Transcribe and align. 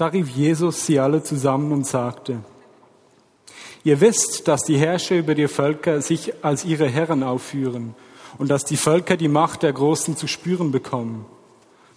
Da 0.00 0.06
rief 0.06 0.30
Jesus 0.30 0.86
sie 0.86 0.98
alle 0.98 1.22
zusammen 1.22 1.72
und 1.72 1.86
sagte, 1.86 2.38
Ihr 3.84 4.00
wisst, 4.00 4.48
dass 4.48 4.62
die 4.62 4.78
Herrscher 4.78 5.18
über 5.18 5.34
die 5.34 5.46
Völker 5.46 6.00
sich 6.00 6.42
als 6.42 6.64
ihre 6.64 6.88
Herren 6.88 7.22
aufführen 7.22 7.94
und 8.38 8.48
dass 8.50 8.64
die 8.64 8.78
Völker 8.78 9.18
die 9.18 9.28
Macht 9.28 9.62
der 9.62 9.74
Großen 9.74 10.16
zu 10.16 10.26
spüren 10.26 10.70
bekommen. 10.70 11.26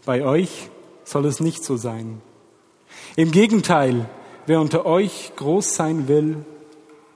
Bei 0.04 0.26
euch 0.26 0.70
soll 1.06 1.26
es 1.26 1.40
nicht 1.40 1.64
so 1.64 1.78
sein. 1.78 2.22
Im 3.16 3.32
Gegenteil, 3.32 4.10
wer 4.48 4.60
unter 4.60 4.86
euch 4.86 5.32
groß 5.38 5.74
sein 5.74 6.10
will, 6.10 6.44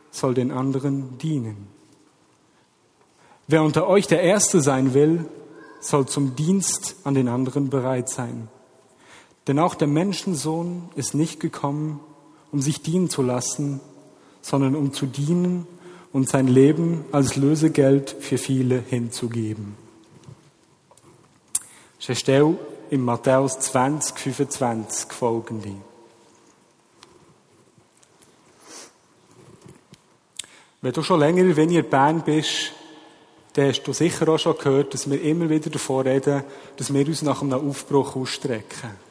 soll 0.09 0.35
den 0.35 0.51
anderen 0.51 1.17
dienen. 1.17 1.67
Wer 3.49 3.61
unter 3.61 3.88
euch 3.88 4.07
der 4.07 4.21
Erste 4.21 4.61
sein 4.61 4.93
will, 4.93 5.25
soll 5.81 6.05
zum 6.05 6.38
Dienst 6.38 6.95
an 7.04 7.13
den 7.13 7.27
anderen 7.27 7.69
bereit 7.69 8.07
sein. 8.07 8.47
Denn 9.48 9.59
auch 9.59 9.75
der 9.75 9.88
Menschensohn 9.88 10.89
ist 10.95 11.14
nicht 11.14 11.39
gekommen, 11.39 12.01
um 12.51 12.61
sich 12.61 12.82
dienen 12.82 13.10
zu 13.10 13.21
lassen, 13.21 13.79
sondern 14.42 14.75
um 14.75 14.93
zu 14.93 15.06
dienen 15.06 15.65
und 16.11 16.28
sein 16.28 16.47
Leben 16.47 17.06
als 17.11 17.36
Lösegeld 17.36 18.15
für 18.20 18.37
viele 18.37 18.82
hinzugeben. 18.82 19.75
Das 22.00 22.10
ist 22.10 22.29
in 22.89 23.01
Matthäus 23.01 23.60
20, 23.60 24.18
25 24.18 25.11
folgende. 25.11 25.73
Wenn 30.82 30.93
du 30.93 31.01
schon 31.01 31.20
länger 31.20 31.56
wenn 31.56 31.71
ihr 31.71 31.84
Bern 31.84 32.22
bist, 32.22 32.72
dann 33.53 33.70
hast 33.70 33.84
du 33.84 33.94
sicher 33.94 34.30
auch 34.30 34.38
schon 34.38 34.58
gehört, 34.58 34.94
dass 34.94 35.09
wir 35.09 35.22
immer 35.22 35.50
wieder 35.50 35.70
davon 35.70 36.08
reden, 36.08 36.44
dass 36.78 36.94
wir 36.94 37.06
uns 37.08 37.23
nach 37.23 37.42
einem 37.42 37.70
Aufbruch 37.70 38.16
ausstrecken. 38.16 39.06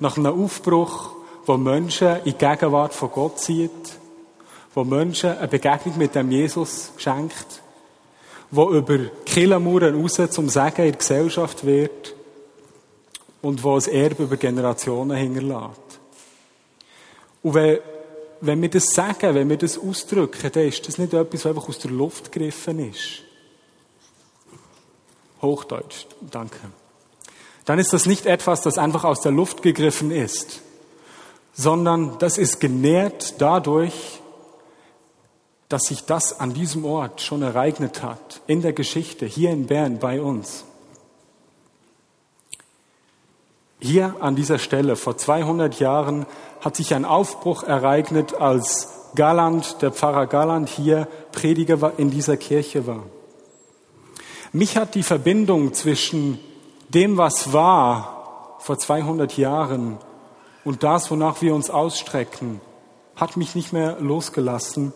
Nach 0.00 0.16
einem 0.16 0.42
Aufbruch, 0.42 1.12
wo 1.46 1.56
Menschen 1.56 2.16
in 2.24 2.24
die 2.24 2.32
Gegenwart 2.32 2.94
von 2.94 3.10
Gott 3.10 3.38
zieht, 3.38 3.70
wo 4.74 4.84
Menschen 4.84 5.36
eine 5.36 5.48
Begegnung 5.48 5.98
mit 5.98 6.14
dem 6.14 6.30
Jesus 6.30 6.92
schenkt, 6.96 7.62
wo 8.50 8.70
über 8.70 8.98
Killermauern 9.24 10.00
raus 10.00 10.20
zum 10.30 10.48
Sagen 10.48 10.82
in 10.82 10.92
der 10.92 10.98
Gesellschaft 10.98 11.64
wird 11.64 12.14
und 13.42 13.62
wo 13.62 13.76
ein 13.76 13.86
Erbe 13.86 14.24
über 14.24 14.36
Generationen 14.36 15.16
hinterlässt. 15.16 16.00
Und 17.42 17.54
wenn, 17.54 17.78
wenn 18.40 18.62
wir 18.62 18.70
das 18.70 18.86
sagen, 18.86 19.34
wenn 19.34 19.48
wir 19.48 19.56
das 19.56 19.78
ausdrücken, 19.78 20.50
dann 20.52 20.66
ist 20.66 20.86
das 20.86 20.98
nicht 20.98 21.12
etwas, 21.12 21.44
was 21.44 21.46
einfach 21.46 21.68
aus 21.68 21.78
der 21.78 21.90
Luft 21.90 22.32
gegriffen 22.32 22.90
ist. 22.90 23.22
Hochdeutsch, 25.42 26.06
danke. 26.30 26.58
Dann 27.70 27.78
ist 27.78 27.92
das 27.92 28.04
nicht 28.04 28.26
etwas, 28.26 28.62
das 28.62 28.78
einfach 28.78 29.04
aus 29.04 29.20
der 29.20 29.30
Luft 29.30 29.62
gegriffen 29.62 30.10
ist, 30.10 30.60
sondern 31.52 32.18
das 32.18 32.36
ist 32.36 32.58
genährt 32.58 33.34
dadurch, 33.38 34.20
dass 35.68 35.84
sich 35.84 36.04
das 36.04 36.40
an 36.40 36.52
diesem 36.52 36.84
Ort 36.84 37.20
schon 37.20 37.42
ereignet 37.42 38.02
hat, 38.02 38.40
in 38.48 38.60
der 38.60 38.72
Geschichte, 38.72 39.24
hier 39.24 39.52
in 39.52 39.68
Bern 39.68 40.00
bei 40.00 40.20
uns. 40.20 40.64
Hier 43.78 44.16
an 44.18 44.34
dieser 44.34 44.58
Stelle, 44.58 44.96
vor 44.96 45.16
200 45.16 45.78
Jahren, 45.78 46.26
hat 46.60 46.74
sich 46.74 46.92
ein 46.92 47.04
Aufbruch 47.04 47.62
ereignet, 47.62 48.34
als 48.34 49.12
Galand, 49.14 49.80
der 49.80 49.92
Pfarrer 49.92 50.26
Galand 50.26 50.68
hier 50.68 51.06
Prediger 51.30 51.92
in 51.98 52.10
dieser 52.10 52.36
Kirche 52.36 52.88
war. 52.88 53.04
Mich 54.52 54.76
hat 54.76 54.96
die 54.96 55.04
Verbindung 55.04 55.72
zwischen 55.72 56.40
dem, 56.94 57.16
was 57.16 57.52
war 57.52 58.56
vor 58.58 58.78
200 58.78 59.36
Jahren 59.36 59.98
und 60.64 60.82
das, 60.82 61.10
wonach 61.10 61.40
wir 61.40 61.54
uns 61.54 61.70
ausstrecken, 61.70 62.60
hat 63.16 63.36
mich 63.36 63.54
nicht 63.54 63.72
mehr 63.72 64.00
losgelassen 64.00 64.92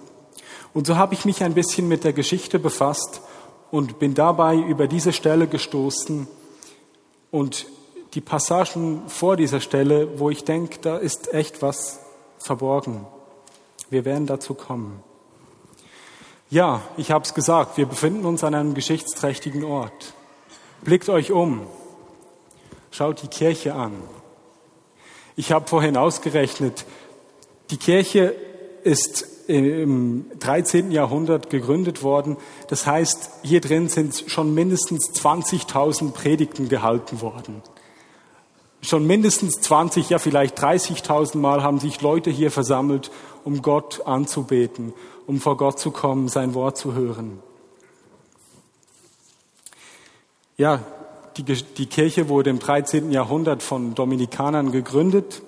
und 0.73 0.87
so 0.87 0.97
habe 0.97 1.15
ich 1.15 1.25
mich 1.25 1.43
ein 1.43 1.55
bisschen 1.55 1.89
mit 1.89 2.05
der 2.05 2.13
Geschichte 2.13 2.59
befasst 2.59 3.21
und 3.71 3.99
bin 3.99 4.15
dabei 4.15 4.57
über 4.57 4.87
diese 4.89 5.13
Stelle 5.13 5.47
gestoßen 5.47 6.27
und 7.31 7.67
die 8.15 8.21
Passagen 8.21 9.03
vor 9.09 9.37
dieser 9.37 9.61
Stelle, 9.61 10.19
wo 10.19 10.31
ich 10.31 10.45
denke, 10.45 10.79
da 10.81 10.97
ist 10.97 11.33
echt 11.33 11.63
was 11.63 12.01
verborgen. 12.39 13.07
Wir 13.91 14.05
werden 14.05 14.27
dazu 14.27 14.55
kommen. 14.55 15.03
Ja, 16.51 16.83
ich 16.97 17.11
habe 17.11 17.25
es 17.25 17.35
gesagt, 17.35 17.77
wir 17.77 17.87
befinden 17.87 18.25
uns 18.25 18.45
an 18.45 18.55
einem 18.55 18.75
geschichtsträchtigen 18.75 19.65
Ort. 19.65 20.15
Blickt 20.83 21.09
euch 21.09 21.33
um, 21.33 21.67
schaut 22.95 23.23
die 23.23 23.29
Kirche 23.29 23.75
an. 23.75 23.93
Ich 25.35 25.51
habe 25.51 25.67
vorhin 25.67 25.97
ausgerechnet, 25.97 26.87
die 27.71 27.77
Kirche 27.77 28.37
ist 28.85 29.27
im 29.49 30.27
13. 30.39 30.93
Jahrhundert 30.93 31.51
gegründet 31.51 32.05
worden. 32.05 32.37
Das 32.69 32.87
heißt, 32.87 33.31
hier 33.43 33.61
drin 33.61 33.89
sind 33.89 34.25
schon 34.29 34.55
mindestens 34.55 35.11
20.000 35.11 36.13
Predigten 36.13 36.69
gehalten 36.69 37.21
worden. 37.21 37.63
Schon 38.81 39.07
mindestens 39.07 39.61
20, 39.61 40.11
ja 40.11 40.19
vielleicht 40.19 40.63
30.000 40.63 41.39
Mal 41.39 41.65
haben 41.65 41.81
sich 41.81 42.01
Leute 42.01 42.31
hier 42.31 42.53
versammelt, 42.53 43.11
um 43.43 43.61
Gott 43.61 44.07
anzubeten, 44.07 44.93
um 45.27 45.41
vor 45.41 45.57
Gott 45.57 45.81
zu 45.81 45.91
kommen, 45.91 46.29
sein 46.29 46.55
Wort 46.55 46.77
zu 46.77 46.95
hören. 46.95 47.43
Ja, 50.57 50.85
die, 51.37 51.45
die 51.45 51.87
Kirche 51.87 52.29
wurde 52.29 52.51
im 52.51 52.59
13. 52.59 53.11
Jahrhundert 53.11 53.63
von 53.63 53.95
Dominikanern 53.95 54.73
gegründet. 54.73 55.43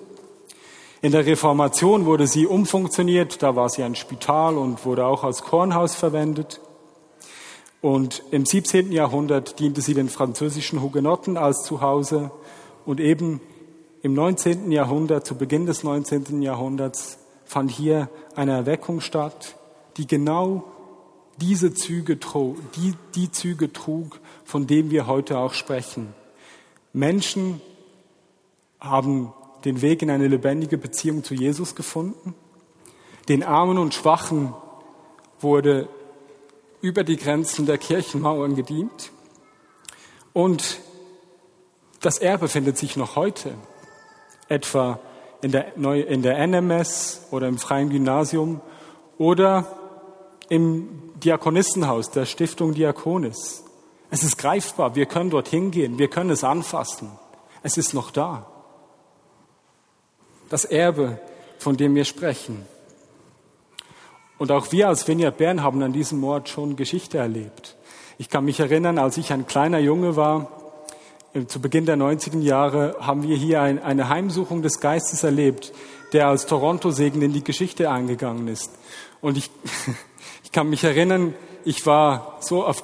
In 1.01 1.11
der 1.11 1.25
Reformation 1.25 2.05
wurde 2.05 2.27
sie 2.27 2.47
umfunktioniert, 2.47 3.43
da 3.43 3.55
war 3.55 3.69
sie 3.69 3.83
ein 3.83 3.95
Spital 3.95 4.57
und 4.57 4.85
wurde 4.85 5.05
auch 5.05 5.23
als 5.23 5.43
Kornhaus 5.43 5.95
verwendet. 5.95 6.59
Und 7.81 8.23
im 8.31 8.45
17. 8.45 8.91
Jahrhundert 8.91 9.59
diente 9.59 9.81
sie 9.81 9.93
den 9.93 10.09
französischen 10.09 10.81
Hugenotten 10.81 11.37
als 11.37 11.63
Zuhause. 11.63 12.31
Und 12.85 12.99
eben 12.99 13.39
im 14.01 14.13
19. 14.13 14.71
Jahrhundert, 14.71 15.25
zu 15.25 15.35
Beginn 15.35 15.65
des 15.65 15.83
19. 15.83 16.41
Jahrhunderts, 16.41 17.19
fand 17.45 17.71
hier 17.71 18.09
eine 18.35 18.53
Erweckung 18.53 18.99
statt, 18.99 19.55
die 19.97 20.07
genau 20.07 20.63
diese 21.37 21.73
Züge 21.73 22.19
trug, 22.19 22.57
die, 22.73 22.95
die 23.15 23.31
Züge 23.31 23.71
trug, 23.71 24.19
von 24.43 24.67
denen 24.67 24.91
wir 24.91 25.07
heute 25.07 25.37
auch 25.37 25.53
sprechen. 25.53 26.13
Menschen 26.93 27.61
haben 28.79 29.33
den 29.65 29.81
Weg 29.81 30.01
in 30.01 30.09
eine 30.09 30.27
lebendige 30.27 30.77
Beziehung 30.77 31.23
zu 31.23 31.33
Jesus 31.33 31.75
gefunden. 31.75 32.33
Den 33.29 33.43
Armen 33.43 33.77
und 33.77 33.93
Schwachen 33.93 34.53
wurde 35.39 35.89
über 36.81 37.03
die 37.03 37.17
Grenzen 37.17 37.65
der 37.65 37.77
Kirchenmauern 37.77 38.55
gedient. 38.55 39.11
Und 40.33 40.79
das 42.01 42.19
Erbe 42.19 42.47
findet 42.47 42.77
sich 42.77 42.95
noch 42.95 43.15
heute, 43.15 43.55
etwa 44.47 44.99
in 45.41 45.51
der, 45.51 45.75
in 45.75 46.21
der 46.21 46.47
NMS 46.47 47.27
oder 47.31 47.47
im 47.47 47.57
Freien 47.57 47.89
Gymnasium 47.89 48.61
oder 49.17 49.65
im 50.49 51.06
Diakonissenhaus 51.23 52.11
der 52.11 52.25
Stiftung 52.25 52.73
Diakonis. 52.73 53.63
Es 54.09 54.23
ist 54.23 54.37
greifbar, 54.37 54.95
wir 54.95 55.05
können 55.05 55.29
dorthin 55.29 55.71
gehen, 55.71 55.97
wir 55.97 56.09
können 56.09 56.29
es 56.29 56.43
anfassen. 56.43 57.11
Es 57.63 57.77
ist 57.77 57.93
noch 57.93 58.11
da 58.11 58.47
das 60.49 60.65
Erbe, 60.65 61.19
von 61.59 61.77
dem 61.77 61.95
wir 61.95 62.05
sprechen. 62.05 62.65
Und 64.37 64.51
auch 64.51 64.71
wir 64.71 64.87
als 64.87 65.07
Vineyard 65.07 65.37
Bern 65.37 65.63
haben 65.63 65.81
an 65.81 65.93
diesem 65.93 66.23
Ort 66.23 66.49
schon 66.49 66.75
Geschichte 66.75 67.17
erlebt. 67.17 67.75
Ich 68.17 68.29
kann 68.29 68.45
mich 68.45 68.59
erinnern, 68.59 68.99
als 68.99 69.17
ich 69.17 69.33
ein 69.33 69.47
kleiner 69.47 69.79
Junge 69.79 70.15
war, 70.15 70.51
zu 71.47 71.59
Beginn 71.59 71.85
der 71.85 71.97
90er 71.97 72.39
Jahre, 72.39 72.95
haben 72.99 73.23
wir 73.23 73.35
hier 73.35 73.61
ein, 73.61 73.81
eine 73.81 74.09
Heimsuchung 74.09 74.61
des 74.61 74.79
Geistes 74.79 75.23
erlebt, 75.23 75.73
der 76.13 76.27
als 76.27 76.45
Toronto-Segen 76.45 77.21
in 77.21 77.33
die 77.33 77.43
Geschichte 77.43 77.91
eingegangen 77.91 78.47
ist. 78.47 78.71
Und 79.21 79.37
ich, 79.37 79.51
ich 80.43 80.51
kann 80.51 80.69
mich 80.69 80.83
erinnern, 80.83 81.33
ich 81.65 81.85
war 81.85 82.37
so 82.39 82.65
auf, 82.65 82.83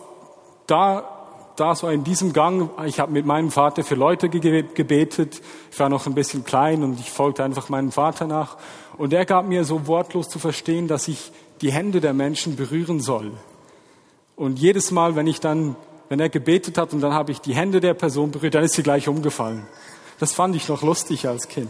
da 0.68 1.14
da 1.56 1.76
so 1.76 1.88
in 1.88 2.04
diesem 2.04 2.34
Gang, 2.34 2.70
ich 2.86 3.00
habe 3.00 3.12
mit 3.12 3.26
meinem 3.26 3.52
Vater 3.52 3.84
für 3.84 3.96
Leute 3.96 4.30
gebetet. 4.30 5.42
Ich 5.72 5.80
war 5.80 5.90
noch 5.90 6.08
ein 6.08 6.16
bisschen 6.16 6.44
klein 6.44 6.84
und 6.84 7.00
ich 7.00 7.12
folgte 7.12 7.44
einfach 7.44 7.70
meinem 7.70 7.92
Vater 7.92 8.26
nach. 8.26 8.58
Und 8.98 9.14
er 9.14 9.26
gab 9.26 9.48
mir 9.48 9.64
so 9.64 9.88
wortlos 9.88 10.30
zu 10.30 10.40
verstehen, 10.40 10.88
dass 10.88 11.08
ich 11.08 11.32
die 11.62 11.72
Hände 11.72 12.02
der 12.02 12.14
Menschen 12.14 12.56
berühren 12.56 13.00
soll. 13.00 13.32
Und 14.36 14.60
jedes 14.60 14.92
Mal, 14.92 15.16
wenn 15.16 15.28
ich 15.28 15.40
dann, 15.40 15.76
wenn 16.10 16.20
er 16.20 16.30
gebetet 16.30 16.78
hat 16.78 16.94
und 16.94 17.02
dann 17.02 17.14
habe 17.14 17.32
ich 17.32 17.40
die 17.40 17.54
Hände 17.54 17.80
der 17.80 17.94
Person 17.94 18.32
berührt, 18.32 18.56
dann 18.56 18.64
ist 18.64 18.74
sie 18.74 18.84
gleich 18.84 19.08
umgefallen. 19.08 19.68
Das 20.20 20.34
fand 20.34 20.56
ich 20.56 20.68
noch 20.70 20.82
lustig 20.82 21.28
als 21.28 21.48
Kind. 21.48 21.70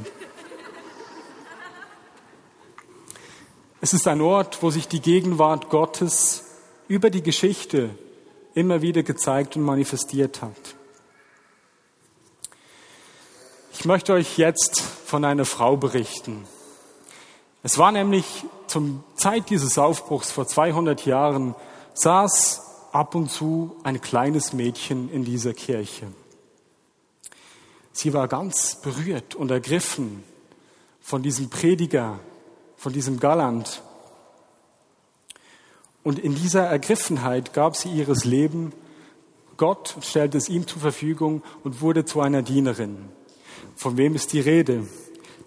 Es 3.83 3.93
ist 3.93 4.07
ein 4.07 4.21
Ort, 4.21 4.63
wo 4.63 4.69
sich 4.69 4.87
die 4.87 5.01
Gegenwart 5.01 5.69
Gottes 5.69 6.45
über 6.87 7.09
die 7.09 7.21
Geschichte 7.21 7.89
immer 8.53 8.81
wieder 8.81 9.03
gezeigt 9.03 9.57
und 9.57 9.63
manifestiert 9.63 10.41
hat. 10.41 10.55
Ich 13.73 13.83
möchte 13.83 14.13
euch 14.13 14.37
jetzt 14.37 14.79
von 14.79 15.25
einer 15.25 15.43
Frau 15.43 15.75
berichten. 15.75 16.45
Es 17.61 17.77
war 17.77 17.91
nämlich 17.91 18.45
zum 18.67 19.03
Zeit 19.15 19.49
dieses 19.49 19.77
Aufbruchs 19.77 20.31
vor 20.31 20.47
200 20.47 21.05
Jahren, 21.05 21.53
saß 21.93 22.61
ab 22.93 23.15
und 23.15 23.29
zu 23.29 23.75
ein 23.83 23.99
kleines 23.99 24.53
Mädchen 24.53 25.11
in 25.11 25.25
dieser 25.25 25.53
Kirche. 25.53 26.07
Sie 27.91 28.13
war 28.13 28.29
ganz 28.29 28.75
berührt 28.81 29.35
und 29.35 29.51
ergriffen 29.51 30.23
von 31.01 31.21
diesem 31.21 31.49
Prediger, 31.49 32.21
von 32.83 32.91
diesem 32.91 33.17
Galland. 33.17 33.81
Und 36.03 36.19
in 36.19 36.35
dieser 36.35 36.65
Ergriffenheit 36.65 37.53
gab 37.53 37.77
sie 37.77 37.87
ihres 37.87 38.25
Leben 38.25 38.73
Gott, 39.55 39.95
stellte 40.01 40.37
es 40.37 40.49
ihm 40.49 40.67
zur 40.67 40.81
Verfügung 40.81 41.43
und 41.63 41.79
wurde 41.79 42.03
zu 42.03 42.19
einer 42.19 42.41
Dienerin. 42.41 42.97
Von 43.77 43.95
wem 43.95 44.15
ist 44.15 44.33
die 44.33 44.41
Rede? 44.41 44.85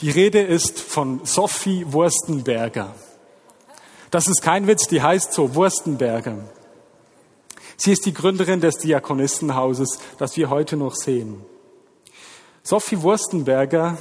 Die 0.00 0.08
Rede 0.08 0.40
ist 0.40 0.80
von 0.80 1.26
Sophie 1.26 1.84
Wurstenberger. 1.92 2.94
Das 4.10 4.28
ist 4.28 4.40
kein 4.40 4.66
Witz, 4.66 4.88
die 4.88 5.02
heißt 5.02 5.34
so, 5.34 5.54
Wurstenberger. 5.54 6.38
Sie 7.76 7.92
ist 7.92 8.06
die 8.06 8.14
Gründerin 8.14 8.62
des 8.62 8.78
Diakonistenhauses, 8.78 9.98
das 10.16 10.38
wir 10.38 10.48
heute 10.48 10.78
noch 10.78 10.94
sehen. 10.94 11.44
Sophie 12.62 13.02
Wurstenberger 13.02 13.98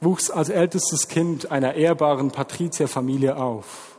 wuchs 0.00 0.30
als 0.30 0.48
ältestes 0.48 1.08
Kind 1.08 1.50
einer 1.50 1.74
ehrbaren 1.74 2.30
Patrizierfamilie 2.30 3.36
auf. 3.36 3.98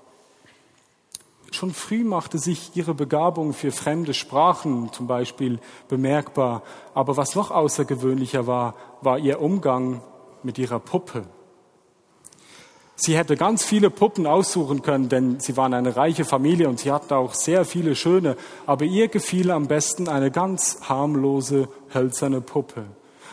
Schon 1.51 1.74
früh 1.74 2.04
machte 2.04 2.38
sich 2.38 2.72
ihre 2.75 2.94
Begabung 2.94 3.54
für 3.54 3.72
fremde 3.72 4.13
Sprachen 4.13 4.94
zum 4.94 5.07
Beispiel 5.07 5.60
bemerkbar. 5.88 6.63
Aber 6.94 7.18
was 7.18 7.36
noch 7.36 7.51
außergewöhnlicher 7.51 8.46
war, 8.46 8.75
war 9.01 9.18
ihr 9.18 9.42
Umgang 9.42 10.01
mit 10.44 10.57
ihrer 10.57 10.80
Puppe. 10.80 11.25
Sie 12.95 13.18
hätte 13.18 13.36
ganz 13.38 13.63
viele 13.63 13.90
Puppen 13.90 14.28
aussuchen 14.28 14.81
können, 14.81 15.10
denn 15.10 15.40
sie 15.40 15.56
waren 15.56 15.74
eine 15.74 15.95
reiche 15.95 16.25
Familie 16.25 16.68
und 16.68 16.80
sie 16.80 16.92
hatten 16.92 17.13
auch 17.13 17.34
sehr 17.34 17.66
viele 17.66 17.95
schöne. 17.95 18.36
Aber 18.66 18.86
ihr 18.86 19.07
gefiel 19.07 19.52
am 19.52 19.68
besten 19.68 20.07
eine 20.07 20.31
ganz 20.31 20.81
harmlose, 20.88 21.69
hölzerne 21.94 22.42
Puppe. 22.42 22.86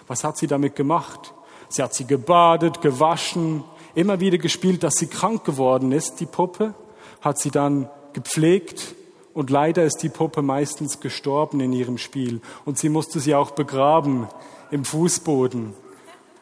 Was 0.07 0.25
hat 0.25 0.39
sie 0.39 0.47
damit 0.47 0.77
gemacht? 0.77 1.35
Sie 1.69 1.83
hat 1.83 1.95
sie 1.95 2.07
gebadet, 2.07 2.81
gewaschen, 2.81 3.65
immer 3.95 4.21
wieder 4.21 4.39
gespielt, 4.39 4.83
dass 4.83 4.95
sie 4.95 5.07
krank 5.07 5.45
geworden 5.45 5.93
ist, 5.93 6.21
die 6.21 6.27
Puppe, 6.27 6.75
hat 7.21 7.39
sie 7.39 7.51
dann 7.51 7.89
gepflegt 8.13 8.95
und 9.35 9.51
leider 9.51 9.85
ist 9.85 9.99
die 9.99 10.09
Puppe 10.09 10.43
meistens 10.43 11.01
gestorben 11.01 11.61
in 11.61 11.73
ihrem 11.73 11.99
Spiel 11.99 12.41
und 12.65 12.79
sie 12.79 12.89
musste 12.89 13.21
sie 13.21 13.35
auch 13.35 13.51
begraben 13.51 14.29
im 14.71 14.85
Fußboden. 14.85 15.75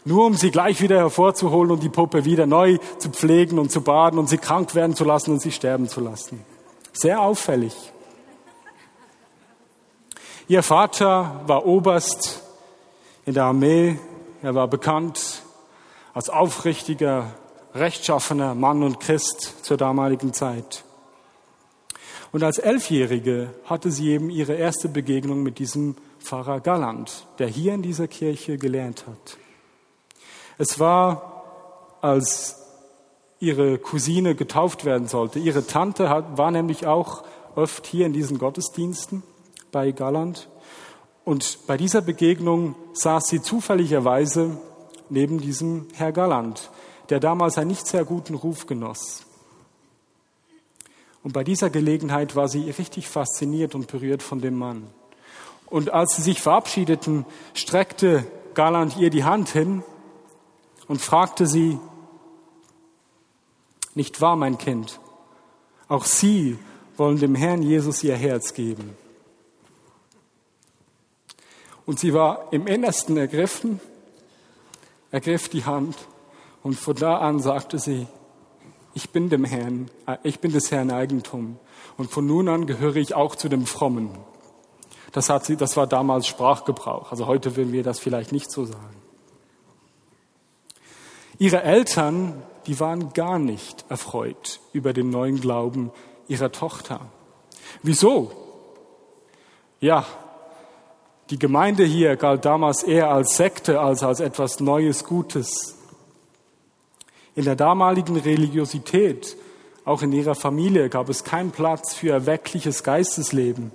Nur 0.04 0.26
um 0.26 0.34
sie 0.34 0.50
gleich 0.50 0.82
wieder 0.82 0.98
hervorzuholen 0.98 1.70
und 1.70 1.82
die 1.82 1.88
Puppe 1.88 2.24
wieder 2.24 2.46
neu 2.46 2.78
zu 2.98 3.08
pflegen 3.08 3.58
und 3.58 3.72
zu 3.72 3.80
baden 3.80 4.18
und 4.18 4.28
sie 4.28 4.38
krank 4.38 4.74
werden 4.74 4.94
zu 4.94 5.04
lassen 5.04 5.32
und 5.32 5.40
sie 5.40 5.50
sterben 5.50 5.88
zu 5.88 6.00
lassen. 6.00 6.44
Sehr 6.92 7.20
auffällig. 7.22 7.74
Ihr 10.46 10.62
Vater 10.62 11.40
war 11.46 11.64
Oberst 11.64 12.42
in 13.24 13.32
der 13.32 13.44
Armee. 13.44 13.98
Er 14.44 14.54
war 14.54 14.68
bekannt 14.68 15.42
als 16.12 16.28
aufrichtiger, 16.28 17.32
rechtschaffener 17.74 18.54
Mann 18.54 18.82
und 18.82 19.00
Christ 19.00 19.64
zur 19.64 19.78
damaligen 19.78 20.34
Zeit. 20.34 20.84
Und 22.30 22.42
als 22.42 22.58
Elfjährige 22.58 23.54
hatte 23.64 23.90
sie 23.90 24.10
eben 24.10 24.28
ihre 24.28 24.52
erste 24.52 24.90
Begegnung 24.90 25.42
mit 25.42 25.58
diesem 25.58 25.96
Pfarrer 26.20 26.60
Galland, 26.60 27.26
der 27.38 27.46
hier 27.46 27.72
in 27.72 27.80
dieser 27.80 28.06
Kirche 28.06 28.58
gelernt 28.58 29.06
hat. 29.06 29.38
Es 30.58 30.78
war, 30.78 31.96
als 32.02 32.58
ihre 33.40 33.78
Cousine 33.78 34.34
getauft 34.34 34.84
werden 34.84 35.08
sollte. 35.08 35.38
Ihre 35.38 35.66
Tante 35.66 36.04
war 36.36 36.50
nämlich 36.50 36.86
auch 36.86 37.24
oft 37.54 37.86
hier 37.86 38.04
in 38.04 38.12
diesen 38.12 38.36
Gottesdiensten 38.36 39.22
bei 39.72 39.90
Galland. 39.92 40.50
Und 41.24 41.66
bei 41.66 41.76
dieser 41.76 42.02
Begegnung 42.02 42.74
saß 42.92 43.28
sie 43.28 43.40
zufälligerweise 43.40 44.58
neben 45.08 45.40
diesem 45.40 45.88
Herr 45.94 46.12
Galland, 46.12 46.70
der 47.08 47.20
damals 47.20 47.58
einen 47.58 47.68
nicht 47.68 47.86
sehr 47.86 48.04
guten 48.04 48.34
Ruf 48.34 48.66
genoss. 48.66 49.24
Und 51.22 51.32
bei 51.32 51.42
dieser 51.42 51.70
Gelegenheit 51.70 52.36
war 52.36 52.48
sie 52.48 52.70
richtig 52.70 53.08
fasziniert 53.08 53.74
und 53.74 53.86
berührt 53.86 54.22
von 54.22 54.40
dem 54.40 54.56
Mann. 54.56 54.86
Und 55.66 55.90
als 55.90 56.16
sie 56.16 56.22
sich 56.22 56.42
verabschiedeten, 56.42 57.24
streckte 57.54 58.26
Galland 58.52 58.98
ihr 58.98 59.08
die 59.08 59.24
Hand 59.24 59.48
hin 59.48 59.82
und 60.86 61.00
fragte 61.00 61.46
sie, 61.46 61.78
nicht 63.94 64.20
wahr, 64.20 64.36
mein 64.36 64.58
Kind, 64.58 65.00
auch 65.88 66.04
Sie 66.04 66.58
wollen 66.96 67.18
dem 67.18 67.34
Herrn 67.34 67.62
Jesus 67.62 68.02
Ihr 68.02 68.16
Herz 68.16 68.54
geben. 68.54 68.96
Und 71.86 71.98
sie 71.98 72.14
war 72.14 72.48
im 72.52 72.66
Innersten 72.66 73.16
ergriffen, 73.16 73.80
ergriff 75.10 75.48
die 75.48 75.64
Hand 75.64 75.96
und 76.62 76.74
von 76.74 76.96
da 76.96 77.18
an 77.18 77.40
sagte 77.40 77.78
sie, 77.78 78.06
ich 78.94 79.10
bin 79.10 79.28
dem 79.28 79.44
Herrn, 79.44 79.90
ich 80.22 80.40
bin 80.40 80.52
des 80.52 80.70
Herrn 80.70 80.90
Eigentum 80.90 81.58
und 81.96 82.10
von 82.10 82.26
nun 82.26 82.48
an 82.48 82.66
gehöre 82.66 82.96
ich 82.96 83.14
auch 83.14 83.36
zu 83.36 83.48
dem 83.48 83.66
Frommen. 83.66 84.10
Das, 85.12 85.28
hat 85.28 85.44
sie, 85.44 85.56
das 85.56 85.76
war 85.76 85.86
damals 85.86 86.26
Sprachgebrauch, 86.26 87.10
also 87.10 87.26
heute 87.26 87.56
würden 87.56 87.72
wir 87.72 87.82
das 87.82 88.00
vielleicht 88.00 88.32
nicht 88.32 88.50
so 88.50 88.64
sagen. 88.64 88.96
Ihre 91.38 91.62
Eltern, 91.62 92.42
die 92.66 92.80
waren 92.80 93.12
gar 93.12 93.38
nicht 93.38 93.84
erfreut 93.88 94.60
über 94.72 94.92
den 94.92 95.10
neuen 95.10 95.40
Glauben 95.40 95.90
ihrer 96.28 96.52
Tochter. 96.52 97.00
Wieso? 97.82 98.32
Ja, 99.80 100.06
die 101.30 101.38
Gemeinde 101.38 101.84
hier 101.84 102.16
galt 102.16 102.44
damals 102.44 102.82
eher 102.82 103.10
als 103.10 103.36
Sekte 103.36 103.80
als 103.80 104.02
als 104.02 104.20
etwas 104.20 104.60
Neues, 104.60 105.04
Gutes. 105.04 105.76
In 107.34 107.44
der 107.44 107.56
damaligen 107.56 108.16
Religiosität, 108.16 109.36
auch 109.84 110.02
in 110.02 110.12
ihrer 110.12 110.34
Familie, 110.34 110.88
gab 110.88 111.08
es 111.08 111.24
keinen 111.24 111.50
Platz 111.50 111.94
für 111.94 112.10
erweckliches 112.10 112.82
Geistesleben. 112.82 113.72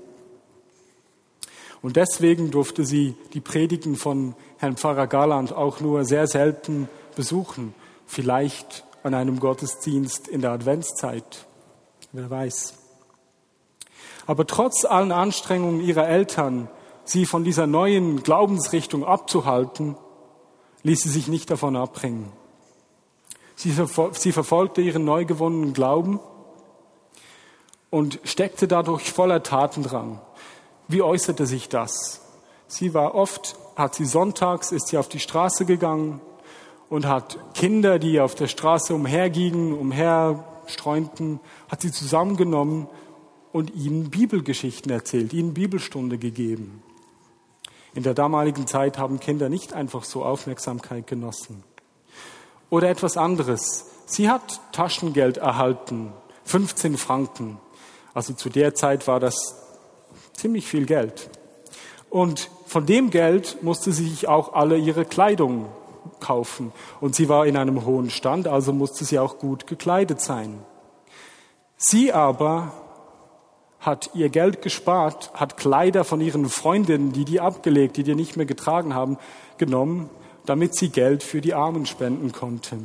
Und 1.82 1.96
deswegen 1.96 2.52
durfte 2.52 2.86
sie 2.86 3.16
die 3.34 3.42
Predigen 3.42 3.96
von 3.96 4.36
Herrn 4.58 4.78
Pfarrer 4.78 5.08
Garland 5.08 5.54
auch 5.54 5.80
nur 5.80 6.06
sehr 6.06 6.28
selten 6.28 6.88
besuchen, 7.16 7.74
vielleicht 8.06 8.86
an 9.04 9.14
einem 9.14 9.40
Gottesdienst 9.40 10.28
in 10.28 10.42
der 10.42 10.52
Adventszeit, 10.52 11.46
wer 12.12 12.30
weiß. 12.30 12.76
Aber 14.28 14.46
trotz 14.46 14.86
allen 14.86 15.12
Anstrengungen 15.12 15.82
ihrer 15.82 16.08
Eltern, 16.08 16.70
sie 17.10 17.26
von 17.26 17.44
dieser 17.44 17.68
neuen 17.68 18.24
Glaubensrichtung 18.24 19.04
abzuhalten, 19.04 19.96
ließ 20.84 21.02
sie 21.02 21.10
sich 21.10 21.28
nicht 21.28 21.50
davon 21.50 21.76
abbringen. 21.76 22.32
Sie, 23.56 23.74
sie 24.14 24.32
verfolgte 24.32 24.82
ihren 24.82 25.04
neu 25.04 25.26
gewonnenen 25.26 25.74
Glauben 25.74 26.20
und 27.90 28.20
steckte 28.24 28.68
dadurch 28.68 29.12
voller 29.12 29.44
Tatendrang. 29.44 30.22
Wie 30.88 31.02
äußerte 31.02 31.46
sich 31.46 31.68
das? 31.68 32.22
Sie 32.68 32.94
war 32.94 33.16
oft, 33.16 33.58
hat 33.76 33.96
sie 33.96 34.06
sonntags, 34.06 34.72
ist 34.72 34.88
sie 34.88 34.98
auf 34.98 35.10
die 35.10 35.20
Straße 35.20 35.66
gegangen 35.66 36.22
und 36.90 37.06
hat 37.06 37.38
Kinder, 37.54 38.00
die 38.00 38.20
auf 38.20 38.36
der 38.36 38.48
Straße 38.48 38.94
umhergingen, 38.94 39.74
umherstreunten, 39.74 41.40
hat 41.68 41.82
sie 41.82 41.92
zusammengenommen 41.92 42.88
und 43.52 43.74
ihnen 43.74 44.10
Bibelgeschichten 44.10 44.92
erzählt, 44.92 45.34
ihnen 45.34 45.54
Bibelstunde 45.54 46.18
gegeben. 46.18 46.84
In 48.00 48.04
der 48.04 48.14
damaligen 48.14 48.66
Zeit 48.66 48.98
haben 48.98 49.20
Kinder 49.20 49.50
nicht 49.50 49.74
einfach 49.74 50.06
so 50.06 50.24
Aufmerksamkeit 50.24 51.06
genossen. 51.06 51.66
Oder 52.70 52.90
etwas 52.90 53.18
anderes. 53.18 53.88
Sie 54.06 54.30
hat 54.30 54.62
Taschengeld 54.72 55.36
erhalten, 55.36 56.14
15 56.46 56.96
Franken. 56.96 57.60
Also 58.14 58.32
zu 58.32 58.48
der 58.48 58.74
Zeit 58.74 59.06
war 59.10 59.20
das 59.20 59.36
ziemlich 60.32 60.66
viel 60.66 60.86
Geld. 60.86 61.30
Und 62.10 62.50
von 62.68 62.86
dem 62.86 63.10
Geld 63.10 63.62
musste 63.64 63.92
sie 63.92 64.08
sich 64.08 64.30
auch 64.30 64.54
alle 64.54 64.78
ihre 64.78 65.04
Kleidung 65.04 65.66
kaufen. 66.22 66.72
Und 67.02 67.16
sie 67.16 67.28
war 67.28 67.48
in 67.48 67.58
einem 67.58 67.86
hohen 67.86 68.12
Stand, 68.12 68.48
also 68.48 68.72
musste 68.72 69.04
sie 69.04 69.20
auch 69.20 69.40
gut 69.40 69.68
gekleidet 69.68 70.22
sein. 70.22 70.64
Sie 71.76 72.14
aber 72.14 72.72
hat 73.80 74.12
ihr 74.14 74.30
Geld 74.30 74.62
gespart, 74.62 75.32
hat 75.34 75.58
Kleider 75.58 76.04
von 76.04 76.20
ihren 76.22 76.50
Freundinnen, 76.50 77.14
die 77.14 77.26
die 77.26 77.40
abgelegt, 77.40 77.98
die 77.98 78.04
die 78.04 78.16
nicht 78.16 78.36
mehr 78.36 78.46
getragen 78.46 78.94
haben, 78.94 79.18
genommen, 79.58 80.10
damit 80.46 80.76
sie 80.76 80.90
Geld 80.90 81.24
für 81.24 81.42
die 81.42 81.54
Armen 81.54 81.86
spenden 81.86 82.32
konnte. 82.32 82.78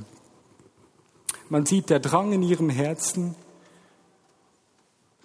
Man 1.48 1.66
sieht 1.66 1.90
der 1.90 2.00
Drang 2.00 2.32
in 2.32 2.42
ihrem 2.42 2.70
Herzen, 2.70 3.34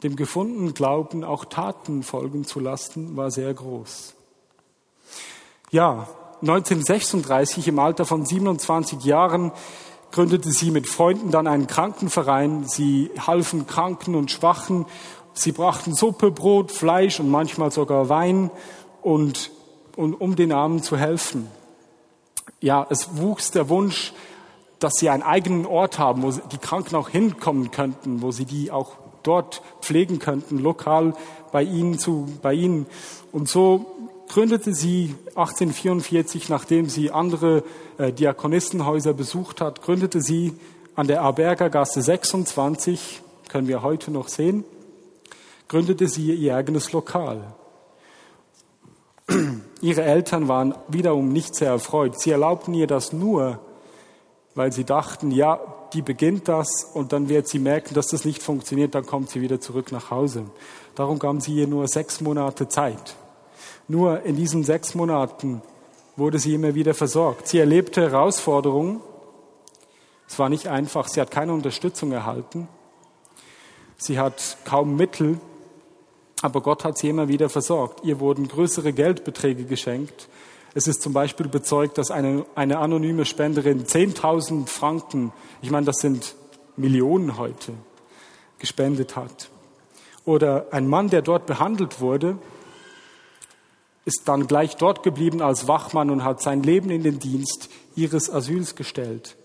dem 0.03 0.15
gefundenen 0.15 0.73
Glauben 0.73 1.23
auch 1.23 1.45
Taten 1.45 2.03
folgen 2.03 2.45
zu 2.45 2.59
lassen, 2.59 3.15
war 3.17 3.31
sehr 3.31 3.53
groß. 3.53 4.15
Ja, 5.71 6.07
1936 6.41 7.67
im 7.67 7.79
Alter 7.79 8.05
von 8.05 8.25
27 8.25 9.03
Jahren 9.03 9.51
gründete 10.11 10.51
sie 10.51 10.71
mit 10.71 10.87
Freunden 10.87 11.31
dann 11.31 11.47
einen 11.47 11.67
Krankenverein. 11.67 12.65
Sie 12.67 13.11
halfen 13.19 13.67
Kranken 13.67 14.15
und 14.15 14.31
Schwachen. 14.31 14.85
Sie 15.33 15.51
brachten 15.51 15.93
Suppe, 15.93 16.31
Brot, 16.31 16.71
Fleisch 16.71 17.19
und 17.19 17.29
manchmal 17.29 17.71
sogar 17.71 18.09
Wein 18.09 18.51
und, 19.01 19.51
und 19.95 20.13
um 20.15 20.35
den 20.35 20.51
Armen 20.51 20.81
zu 20.83 20.97
helfen. 20.97 21.47
Ja, 22.61 22.85
es 22.89 23.17
wuchs 23.17 23.51
der 23.51 23.69
Wunsch, 23.69 24.13
dass 24.79 24.95
sie 24.95 25.09
einen 25.09 25.23
eigenen 25.23 25.65
Ort 25.65 25.99
haben, 25.99 26.23
wo 26.23 26.31
die 26.31 26.57
Kranken 26.57 26.95
auch 26.95 27.09
hinkommen 27.09 27.71
könnten, 27.71 28.21
wo 28.21 28.31
sie 28.31 28.45
die 28.45 28.71
auch 28.71 28.93
dort 29.23 29.61
pflegen 29.81 30.19
könnten, 30.19 30.59
lokal 30.59 31.13
bei 31.51 31.63
ihnen 31.63 31.99
zu, 31.99 32.27
bei 32.41 32.53
ihnen. 32.53 32.85
Und 33.31 33.49
so 33.49 33.85
gründete 34.29 34.73
sie 34.73 35.15
1844, 35.35 36.49
nachdem 36.49 36.87
sie 36.87 37.11
andere 37.11 37.63
äh, 37.97 38.13
Diakonistenhäuser 38.13 39.13
besucht 39.13 39.61
hat, 39.61 39.81
gründete 39.81 40.21
sie 40.21 40.53
an 40.95 41.07
der 41.07 41.21
Arberger 41.21 41.69
Gasse 41.69 42.01
26, 42.01 43.21
können 43.49 43.67
wir 43.67 43.83
heute 43.83 44.11
noch 44.11 44.27
sehen, 44.27 44.63
gründete 45.69 46.07
sie 46.07 46.33
ihr 46.33 46.55
eigenes 46.55 46.91
Lokal. 46.91 47.53
Ihre 49.81 50.01
Eltern 50.01 50.49
waren 50.49 50.75
wiederum 50.89 51.31
nicht 51.31 51.55
sehr 51.55 51.69
erfreut. 51.69 52.19
Sie 52.19 52.31
erlaubten 52.31 52.73
ihr 52.73 52.87
das 52.87 53.13
nur, 53.13 53.59
weil 54.55 54.73
sie 54.73 54.83
dachten, 54.83 55.31
ja, 55.31 55.61
die 55.93 56.01
beginnt 56.01 56.47
das 56.47 56.83
und 56.93 57.13
dann 57.13 57.29
wird 57.29 57.47
sie 57.47 57.59
merken, 57.59 57.93
dass 57.93 58.07
das 58.07 58.25
nicht 58.25 58.43
funktioniert, 58.43 58.93
dann 58.93 59.05
kommt 59.05 59.29
sie 59.29 59.41
wieder 59.41 59.61
zurück 59.61 59.91
nach 59.91 60.11
Hause. 60.11 60.45
Darum 60.95 61.19
gaben 61.19 61.39
sie 61.39 61.53
ihr 61.53 61.67
nur 61.67 61.87
sechs 61.87 62.19
Monate 62.19 62.67
Zeit. 62.67 63.15
Nur 63.87 64.23
in 64.23 64.35
diesen 64.35 64.63
sechs 64.63 64.93
Monaten 64.95 65.61
wurde 66.15 66.39
sie 66.39 66.53
immer 66.53 66.75
wieder 66.75 66.93
versorgt. 66.93 67.47
Sie 67.47 67.59
erlebte 67.59 68.01
Herausforderungen. 68.01 69.01
Es 70.27 70.37
war 70.37 70.49
nicht 70.49 70.67
einfach. 70.67 71.07
Sie 71.07 71.21
hat 71.21 71.31
keine 71.31 71.53
Unterstützung 71.53 72.11
erhalten. 72.11 72.67
Sie 73.97 74.19
hat 74.19 74.57
kaum 74.65 74.95
Mittel. 74.95 75.39
Aber 76.41 76.61
Gott 76.61 76.83
hat 76.83 76.97
sie 76.97 77.09
immer 77.09 77.27
wieder 77.27 77.49
versorgt. 77.49 78.03
Ihr 78.03 78.19
wurden 78.19 78.47
größere 78.47 78.93
Geldbeträge 78.93 79.65
geschenkt. 79.65 80.29
Es 80.73 80.87
ist 80.87 81.01
zum 81.01 81.13
Beispiel 81.13 81.47
bezeugt, 81.47 81.97
dass 81.97 82.11
eine, 82.11 82.45
eine 82.55 82.77
anonyme 82.77 83.25
Spenderin 83.25 83.85
10.000 83.85 84.67
Franken, 84.67 85.33
ich 85.61 85.71
meine, 85.71 85.85
das 85.85 85.97
sind 85.97 86.35
Millionen 86.77 87.37
heute, 87.37 87.73
gespendet 88.59 89.15
hat. 89.15 89.49
Oder 90.25 90.67
ein 90.71 90.87
Mann, 90.87 91.09
der 91.09 91.21
dort 91.21 91.45
behandelt 91.47 91.99
wurde, 92.01 92.37
ist 94.05 94.23
dann 94.25 94.47
gleich 94.47 94.75
dort 94.75 95.03
geblieben 95.03 95.41
als 95.41 95.67
Wachmann 95.67 96.09
und 96.09 96.23
hat 96.23 96.41
sein 96.41 96.63
Leben 96.63 96.89
in 96.89 97.03
den 97.03 97.19
Dienst 97.19 97.69
ihres 97.95 98.29
Asyls 98.29 98.75
gestellt. 98.75 99.35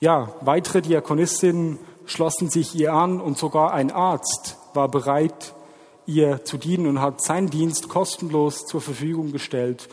Ja, 0.00 0.32
weitere 0.40 0.82
Diakonistinnen 0.82 1.78
schlossen 2.06 2.50
sich 2.50 2.74
ihr 2.74 2.92
an 2.92 3.20
und 3.20 3.38
sogar 3.38 3.72
ein 3.72 3.90
Arzt 3.90 4.58
war 4.74 4.88
bereit, 4.88 5.54
ihr 6.06 6.44
zu 6.44 6.58
dienen 6.58 6.86
und 6.86 7.00
hat 7.00 7.22
seinen 7.22 7.50
Dienst 7.50 7.88
kostenlos 7.88 8.66
zur 8.66 8.80
Verfügung 8.80 9.32
gestellt, 9.32 9.88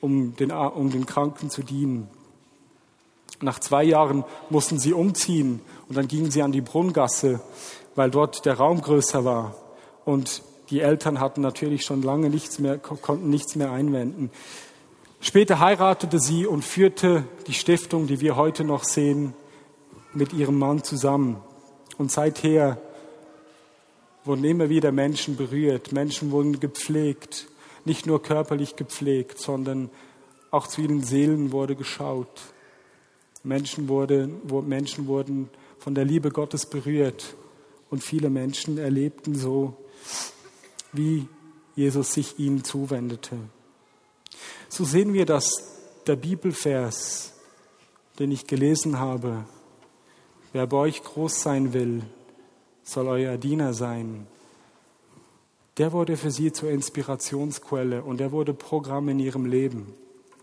um 0.00 0.36
den, 0.36 0.50
um 0.50 0.90
den 0.90 1.06
Kranken 1.06 1.50
zu 1.50 1.62
dienen. 1.62 2.08
Nach 3.40 3.58
zwei 3.58 3.84
Jahren 3.84 4.24
mussten 4.50 4.78
sie 4.78 4.92
umziehen 4.92 5.60
und 5.88 5.96
dann 5.96 6.08
gingen 6.08 6.30
sie 6.30 6.42
an 6.42 6.52
die 6.52 6.60
Brunngasse, 6.60 7.40
weil 7.94 8.10
dort 8.10 8.46
der 8.46 8.54
Raum 8.54 8.80
größer 8.80 9.24
war. 9.24 9.54
Und 10.04 10.42
die 10.70 10.80
Eltern 10.80 11.20
hatten 11.20 11.40
natürlich 11.40 11.84
schon 11.84 12.02
lange 12.02 12.30
nichts 12.30 12.58
mehr, 12.58 12.78
konnten 12.78 13.28
nichts 13.28 13.56
mehr 13.56 13.70
einwenden. 13.70 14.30
Später 15.20 15.58
heiratete 15.58 16.20
sie 16.20 16.46
und 16.46 16.64
führte 16.64 17.24
die 17.46 17.54
Stiftung, 17.54 18.06
die 18.06 18.20
wir 18.20 18.36
heute 18.36 18.64
noch 18.64 18.84
sehen, 18.84 19.34
mit 20.12 20.32
ihrem 20.32 20.58
Mann 20.58 20.82
zusammen. 20.82 21.38
Und 21.96 22.12
seither 22.12 22.78
wurden 24.24 24.44
immer 24.44 24.68
wieder 24.68 24.92
Menschen 24.92 25.36
berührt, 25.36 25.92
Menschen 25.92 26.30
wurden 26.30 26.60
gepflegt, 26.60 27.46
nicht 27.84 28.06
nur 28.06 28.22
körperlich 28.22 28.76
gepflegt, 28.76 29.38
sondern 29.38 29.90
auch 30.50 30.66
zu 30.66 30.80
ihren 30.80 31.02
Seelen 31.02 31.52
wurde 31.52 31.76
geschaut. 31.76 32.40
Menschen, 33.42 33.88
wurde, 33.88 34.28
Menschen 34.66 35.06
wurden 35.06 35.50
von 35.78 35.94
der 35.94 36.04
Liebe 36.04 36.30
Gottes 36.30 36.64
berührt 36.64 37.36
und 37.90 38.02
viele 38.02 38.30
Menschen 38.30 38.78
erlebten 38.78 39.34
so 39.34 39.76
wie 40.92 41.28
Jesus 41.76 42.14
sich 42.14 42.38
ihnen 42.38 42.64
zuwendete. 42.64 43.36
So 44.68 44.84
sehen 44.84 45.12
wir, 45.12 45.26
dass 45.26 45.50
der 46.06 46.16
Bibelvers, 46.16 47.32
den 48.18 48.30
ich 48.30 48.46
gelesen 48.46 48.98
habe, 48.98 49.44
wer 50.52 50.66
bei 50.66 50.76
euch 50.76 51.02
groß 51.02 51.42
sein 51.42 51.72
will, 51.72 52.02
soll 52.84 53.08
euer 53.08 53.36
Diener 53.36 53.72
sein. 53.72 54.26
Der 55.78 55.92
wurde 55.92 56.16
für 56.16 56.30
sie 56.30 56.52
zur 56.52 56.70
Inspirationsquelle 56.70 58.02
und 58.02 58.20
er 58.20 58.30
wurde 58.30 58.54
Programm 58.54 59.08
in 59.08 59.18
ihrem 59.18 59.46
Leben. 59.46 59.92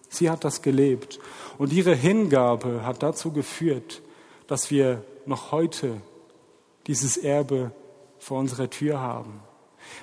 Sie 0.09 0.29
hat 0.29 0.43
das 0.43 0.61
gelebt 0.61 1.19
und 1.57 1.71
ihre 1.71 1.95
Hingabe 1.95 2.85
hat 2.85 3.01
dazu 3.01 3.31
geführt, 3.31 4.01
dass 4.47 4.69
wir 4.69 5.05
noch 5.25 5.53
heute 5.53 6.01
dieses 6.87 7.15
Erbe 7.15 7.71
vor 8.19 8.39
unserer 8.39 8.69
Tür 8.69 8.99
haben. 8.99 9.39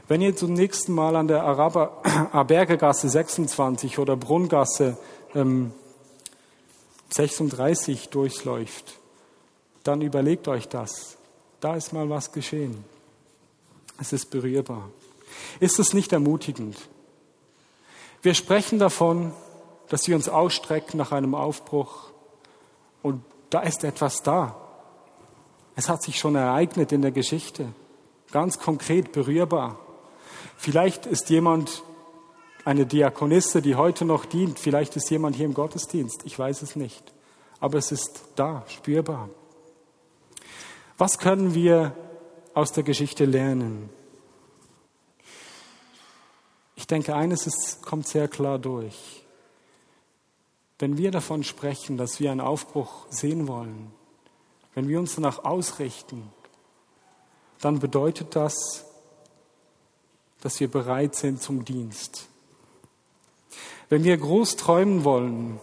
Wenn 0.07 0.23
ihr 0.23 0.35
zum 0.35 0.55
nächsten 0.55 0.95
Mal 0.95 1.15
an 1.15 1.29
der 1.29 1.45
Araber, 1.45 2.03
Abergegasse 2.33 3.11
26 3.11 3.99
oder 3.99 4.17
Brunngasse 4.17 4.97
ähm, 5.35 5.73
36 7.11 8.09
durchläuft, 8.09 8.95
dann 9.85 10.01
überlegt 10.01 10.49
euch 10.49 10.69
das. 10.69 11.18
Da 11.61 11.75
ist 11.75 11.93
mal 11.93 12.09
was 12.09 12.33
geschehen. 12.33 12.85
Es 14.01 14.13
ist 14.13 14.31
berührbar. 14.31 14.91
Ist 15.61 15.79
es 15.79 15.93
nicht 15.93 16.13
ermutigend? 16.13 16.77
Wir 18.23 18.35
sprechen 18.35 18.79
davon, 18.79 19.33
dass 19.89 20.07
wir 20.07 20.17
uns 20.17 20.29
ausstrecken 20.29 20.99
nach 20.99 21.13
einem 21.13 21.35
Aufbruch 21.35 22.11
und 23.03 23.23
da 23.51 23.61
ist 23.61 23.85
etwas 23.85 24.23
da. 24.23 24.57
Es 25.77 25.89
hat 25.89 26.03
sich 26.03 26.19
schon 26.19 26.35
ereignet 26.35 26.93
in 26.93 27.03
der 27.03 27.13
Geschichte 27.13 27.73
ganz 28.31 28.59
konkret 28.59 29.13
berührbar. 29.13 29.79
Vielleicht 30.57 31.07
ist 31.07 31.31
jemand 31.31 31.83
eine 32.65 32.85
Diakonisse, 32.85 33.63
die 33.63 33.77
heute 33.77 34.05
noch 34.05 34.25
dient. 34.25 34.59
Vielleicht 34.59 34.97
ist 34.97 35.11
jemand 35.11 35.37
hier 35.37 35.47
im 35.47 35.55
Gottesdienst. 35.55 36.23
Ich 36.25 36.39
weiß 36.39 36.63
es 36.63 36.77
nicht. 36.77 37.15
Aber 37.61 37.79
es 37.79 37.93
ist 37.93 38.25
da, 38.37 38.65
spürbar. 38.69 39.31
Was 40.99 41.19
können 41.19 41.55
wir 41.55 41.95
aus 42.55 42.73
der 42.73 42.83
Geschichte 42.83 43.25
lernen? 43.25 43.89
Ich 46.75 46.89
denke, 46.89 47.15
eines 47.15 47.47
ist, 47.47 47.83
kommt 47.83 48.09
sehr 48.09 48.27
klar 48.27 48.59
durch. 48.59 49.25
Wenn 50.81 50.99
wir 50.99 51.13
davon 51.13 51.45
sprechen, 51.45 51.97
dass 51.97 52.19
wir 52.19 52.33
einen 52.33 52.41
Aufbruch 52.41 53.07
sehen 53.11 53.47
wollen, 53.47 53.93
wenn 54.75 54.89
wir 54.89 54.99
uns 54.99 55.15
danach 55.15 55.45
ausrichten, 55.45 56.33
dann 57.61 57.79
bedeutet 57.79 58.35
das, 58.35 58.85
dass 60.41 60.59
wir 60.59 60.69
bereit 60.69 61.15
sind 61.15 61.41
zum 61.41 61.65
Dienst. 61.65 62.27
Wenn 63.89 64.03
wir 64.03 64.17
groß 64.17 64.57
träumen 64.57 65.05
wollen, 65.05 65.61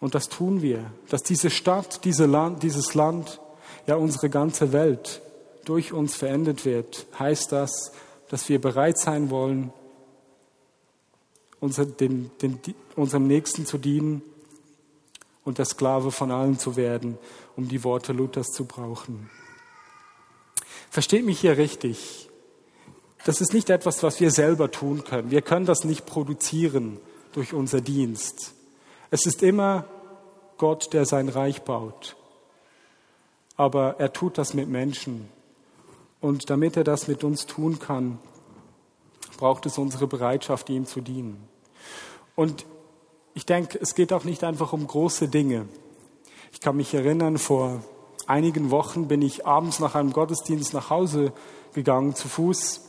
und 0.00 0.14
das 0.14 0.28
tun 0.28 0.62
wir, 0.62 0.92
dass 1.08 1.22
diese 1.24 1.50
Stadt, 1.50 2.04
diese 2.04 2.26
Land, 2.26 2.62
dieses 2.62 2.94
Land, 2.94 3.40
ja 3.86 3.96
unsere 3.96 4.30
ganze 4.30 4.72
Welt 4.72 5.20
durch 5.64 5.92
uns 5.92 6.14
verändert 6.14 6.64
wird, 6.64 7.06
heißt 7.18 7.52
das, 7.52 7.92
dass 8.28 8.48
wir 8.48 8.60
bereit 8.60 8.98
sein 8.98 9.30
wollen, 9.30 9.72
unser, 11.60 11.86
den, 11.86 12.30
den, 12.42 12.58
unserem 12.94 13.26
Nächsten 13.26 13.66
zu 13.66 13.78
dienen 13.78 14.22
und 15.44 15.58
der 15.58 15.64
Sklave 15.64 16.12
von 16.12 16.30
allen 16.30 16.58
zu 16.58 16.76
werden, 16.76 17.18
um 17.56 17.68
die 17.68 17.84
Worte 17.84 18.12
Luthers 18.12 18.48
zu 18.48 18.64
brauchen. 18.64 19.30
Versteht 20.90 21.24
mich 21.24 21.40
hier 21.40 21.56
richtig. 21.56 22.28
Das 23.24 23.40
ist 23.40 23.52
nicht 23.52 23.70
etwas, 23.70 24.02
was 24.02 24.20
wir 24.20 24.30
selber 24.30 24.70
tun 24.70 25.04
können. 25.04 25.30
Wir 25.30 25.42
können 25.42 25.66
das 25.66 25.84
nicht 25.84 26.06
produzieren 26.06 26.98
durch 27.32 27.52
unser 27.52 27.80
Dienst. 27.80 28.54
Es 29.10 29.26
ist 29.26 29.42
immer 29.42 29.86
Gott, 30.58 30.92
der 30.92 31.06
sein 31.06 31.28
Reich 31.28 31.62
baut. 31.62 32.16
Aber 33.56 33.96
er 33.98 34.12
tut 34.12 34.38
das 34.38 34.54
mit 34.54 34.68
Menschen. 34.68 35.28
Und 36.20 36.50
damit 36.50 36.76
er 36.76 36.84
das 36.84 37.08
mit 37.08 37.24
uns 37.24 37.46
tun 37.46 37.78
kann, 37.78 38.18
braucht 39.36 39.66
es 39.66 39.78
unsere 39.78 40.06
Bereitschaft, 40.06 40.68
ihm 40.70 40.86
zu 40.86 41.00
dienen. 41.00 41.48
Und 42.34 42.66
ich 43.34 43.46
denke, 43.46 43.78
es 43.80 43.94
geht 43.94 44.12
auch 44.12 44.24
nicht 44.24 44.44
einfach 44.44 44.72
um 44.72 44.86
große 44.86 45.28
Dinge. 45.28 45.68
Ich 46.52 46.60
kann 46.60 46.76
mich 46.76 46.94
erinnern, 46.94 47.38
vor 47.38 47.82
einigen 48.26 48.70
Wochen 48.70 49.08
bin 49.08 49.22
ich 49.22 49.46
abends 49.46 49.78
nach 49.78 49.94
einem 49.94 50.12
Gottesdienst 50.12 50.74
nach 50.74 50.90
Hause 50.90 51.32
gegangen 51.74 52.14
zu 52.14 52.28
Fuß 52.28 52.80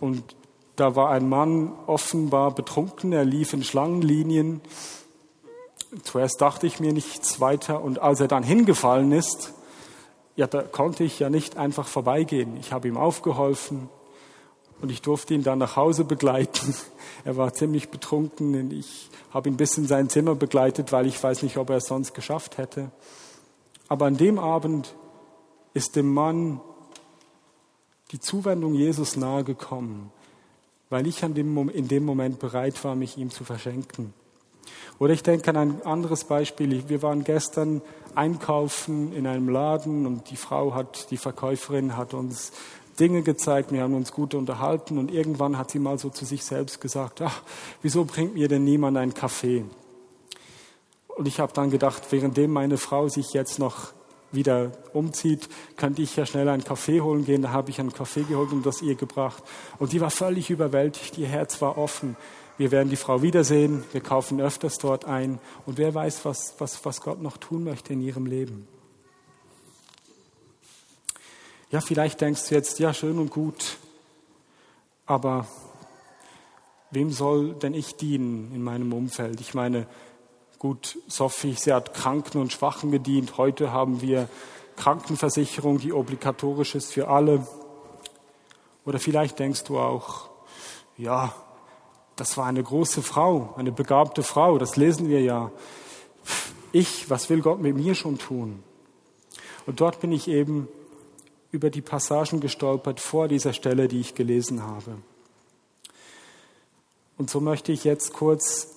und 0.00 0.34
da 0.76 0.96
war 0.96 1.10
ein 1.10 1.28
Mann 1.28 1.72
offenbar 1.86 2.54
betrunken, 2.54 3.12
er 3.12 3.26
lief 3.26 3.52
in 3.52 3.62
Schlangenlinien. 3.62 4.62
Zuerst 6.04 6.40
dachte 6.40 6.66
ich 6.66 6.80
mir 6.80 6.94
nichts 6.94 7.38
weiter 7.40 7.82
und 7.82 7.98
als 7.98 8.20
er 8.20 8.28
dann 8.28 8.42
hingefallen 8.42 9.12
ist, 9.12 9.52
ja, 10.36 10.46
da 10.46 10.62
konnte 10.62 11.04
ich 11.04 11.18
ja 11.18 11.30
nicht 11.30 11.56
einfach 11.56 11.86
vorbeigehen. 11.86 12.56
Ich 12.58 12.72
habe 12.72 12.88
ihm 12.88 12.96
aufgeholfen 12.96 13.88
und 14.80 14.90
ich 14.90 15.02
durfte 15.02 15.34
ihn 15.34 15.42
dann 15.42 15.58
nach 15.58 15.76
Hause 15.76 16.04
begleiten. 16.04 16.74
Er 17.22 17.36
war 17.36 17.52
ziemlich 17.52 17.90
betrunken 17.90 18.58
und 18.58 18.72
ich 18.72 19.10
habe 19.30 19.50
ihn 19.50 19.58
bis 19.58 19.76
in 19.76 19.86
sein 19.86 20.08
Zimmer 20.08 20.34
begleitet, 20.34 20.90
weil 20.90 21.04
ich 21.04 21.22
weiß 21.22 21.42
nicht, 21.42 21.58
ob 21.58 21.68
er 21.68 21.76
es 21.76 21.84
sonst 21.84 22.14
geschafft 22.14 22.56
hätte. 22.56 22.90
Aber 23.88 24.06
an 24.06 24.16
dem 24.16 24.38
Abend 24.38 24.94
ist 25.74 25.96
dem 25.96 26.14
Mann 26.14 26.62
die 28.10 28.20
Zuwendung 28.20 28.72
Jesus 28.72 29.16
nahe 29.16 29.44
gekommen, 29.44 30.10
weil 30.88 31.06
ich 31.06 31.22
in 31.22 31.34
dem 31.34 32.04
Moment 32.04 32.38
bereit 32.38 32.82
war, 32.84 32.94
mich 32.94 33.18
ihm 33.18 33.30
zu 33.30 33.44
verschenken. 33.44 34.14
Oder 34.98 35.14
ich 35.14 35.22
denke 35.22 35.50
an 35.50 35.56
ein 35.56 35.82
anderes 35.84 36.24
Beispiel. 36.24 36.88
Wir 36.88 37.02
waren 37.02 37.24
gestern 37.24 37.82
einkaufen 38.14 39.12
in 39.12 39.26
einem 39.26 39.48
Laden 39.48 40.06
und 40.06 40.30
die 40.30 40.36
Frau 40.36 40.74
hat, 40.74 41.10
die 41.10 41.16
Verkäuferin 41.16 41.96
hat 41.96 42.14
uns 42.14 42.52
Dinge 42.98 43.22
gezeigt, 43.22 43.72
wir 43.72 43.82
haben 43.82 43.94
uns 43.94 44.12
gut 44.12 44.34
unterhalten 44.34 44.98
und 44.98 45.10
irgendwann 45.10 45.56
hat 45.56 45.70
sie 45.70 45.78
mal 45.78 45.98
so 45.98 46.10
zu 46.10 46.26
sich 46.26 46.44
selbst 46.44 46.80
gesagt, 46.80 47.22
ach, 47.22 47.42
wieso 47.80 48.04
bringt 48.04 48.34
mir 48.34 48.48
denn 48.48 48.64
niemand 48.64 48.98
einen 48.98 49.14
Kaffee? 49.14 49.64
Und 51.08 51.26
ich 51.26 51.40
habe 51.40 51.52
dann 51.54 51.70
gedacht, 51.70 52.12
währenddem 52.12 52.50
meine 52.50 52.76
Frau 52.76 53.08
sich 53.08 53.32
jetzt 53.32 53.58
noch 53.58 53.92
wieder 54.32 54.72
umzieht, 54.92 55.48
könnte 55.76 56.02
ich 56.02 56.14
ja 56.16 56.24
schnell 56.26 56.48
einen 56.48 56.64
Kaffee 56.64 57.00
holen 57.00 57.24
gehen. 57.24 57.42
Da 57.42 57.50
habe 57.50 57.70
ich 57.70 57.80
einen 57.80 57.92
Kaffee 57.92 58.22
geholt 58.22 58.52
und 58.52 58.64
das 58.64 58.82
ihr 58.82 58.94
gebracht. 58.94 59.42
Und 59.78 59.92
die 59.92 60.00
war 60.00 60.10
völlig 60.10 60.50
überwältigt, 60.50 61.18
ihr 61.18 61.26
Herz 61.26 61.60
war 61.60 61.78
offen. 61.78 62.16
Wir 62.60 62.70
werden 62.72 62.90
die 62.90 62.96
Frau 62.96 63.22
wiedersehen, 63.22 63.84
wir 63.92 64.02
kaufen 64.02 64.38
öfters 64.38 64.76
dort 64.76 65.06
ein 65.06 65.38
und 65.64 65.78
wer 65.78 65.94
weiß, 65.94 66.26
was, 66.26 66.56
was, 66.58 66.84
was 66.84 67.00
Gott 67.00 67.22
noch 67.22 67.38
tun 67.38 67.64
möchte 67.64 67.94
in 67.94 68.02
ihrem 68.02 68.26
Leben. 68.26 68.68
Ja, 71.70 71.80
vielleicht 71.80 72.20
denkst 72.20 72.50
du 72.50 72.54
jetzt, 72.54 72.78
ja, 72.78 72.92
schön 72.92 73.18
und 73.18 73.30
gut, 73.30 73.78
aber 75.06 75.46
wem 76.90 77.10
soll 77.10 77.54
denn 77.54 77.72
ich 77.72 77.96
dienen 77.96 78.54
in 78.54 78.62
meinem 78.62 78.92
Umfeld? 78.92 79.40
Ich 79.40 79.54
meine, 79.54 79.86
gut, 80.58 80.98
Sophie, 81.08 81.54
sie 81.54 81.72
hat 81.72 81.94
Kranken 81.94 82.42
und 82.42 82.52
Schwachen 82.52 82.90
gedient. 82.90 83.38
Heute 83.38 83.72
haben 83.72 84.02
wir 84.02 84.28
Krankenversicherung, 84.76 85.78
die 85.78 85.94
obligatorisch 85.94 86.74
ist 86.74 86.92
für 86.92 87.08
alle. 87.08 87.46
Oder 88.84 88.98
vielleicht 88.98 89.38
denkst 89.38 89.64
du 89.64 89.78
auch, 89.78 90.28
ja, 90.98 91.34
das 92.20 92.36
war 92.36 92.44
eine 92.44 92.62
große 92.62 93.00
Frau, 93.00 93.54
eine 93.56 93.72
begabte 93.72 94.22
Frau, 94.22 94.58
das 94.58 94.76
lesen 94.76 95.08
wir 95.08 95.22
ja. 95.22 95.50
Ich, 96.70 97.08
was 97.08 97.30
will 97.30 97.40
Gott 97.40 97.62
mit 97.62 97.74
mir 97.74 97.94
schon 97.94 98.18
tun? 98.18 98.62
Und 99.64 99.80
dort 99.80 100.00
bin 100.00 100.12
ich 100.12 100.28
eben 100.28 100.68
über 101.50 101.70
die 101.70 101.80
Passagen 101.80 102.40
gestolpert 102.40 103.00
vor 103.00 103.26
dieser 103.26 103.54
Stelle, 103.54 103.88
die 103.88 104.00
ich 104.00 104.14
gelesen 104.14 104.62
habe. 104.62 104.98
Und 107.16 107.30
so 107.30 107.40
möchte 107.40 107.72
ich 107.72 107.84
jetzt 107.84 108.12
kurz 108.12 108.68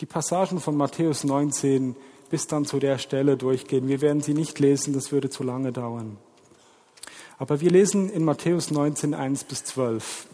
die 0.00 0.06
Passagen 0.06 0.60
von 0.60 0.76
Matthäus 0.76 1.24
19 1.24 1.96
bis 2.28 2.48
dann 2.48 2.66
zu 2.66 2.78
der 2.78 2.98
Stelle 2.98 3.38
durchgehen. 3.38 3.88
Wir 3.88 4.02
werden 4.02 4.20
sie 4.20 4.34
nicht 4.34 4.58
lesen, 4.58 4.92
das 4.92 5.10
würde 5.10 5.30
zu 5.30 5.42
lange 5.42 5.72
dauern. 5.72 6.18
Aber 7.38 7.62
wir 7.62 7.70
lesen 7.70 8.10
in 8.10 8.24
Matthäus 8.24 8.70
19, 8.70 9.14
1 9.14 9.44
bis 9.44 9.64
12 9.64 10.27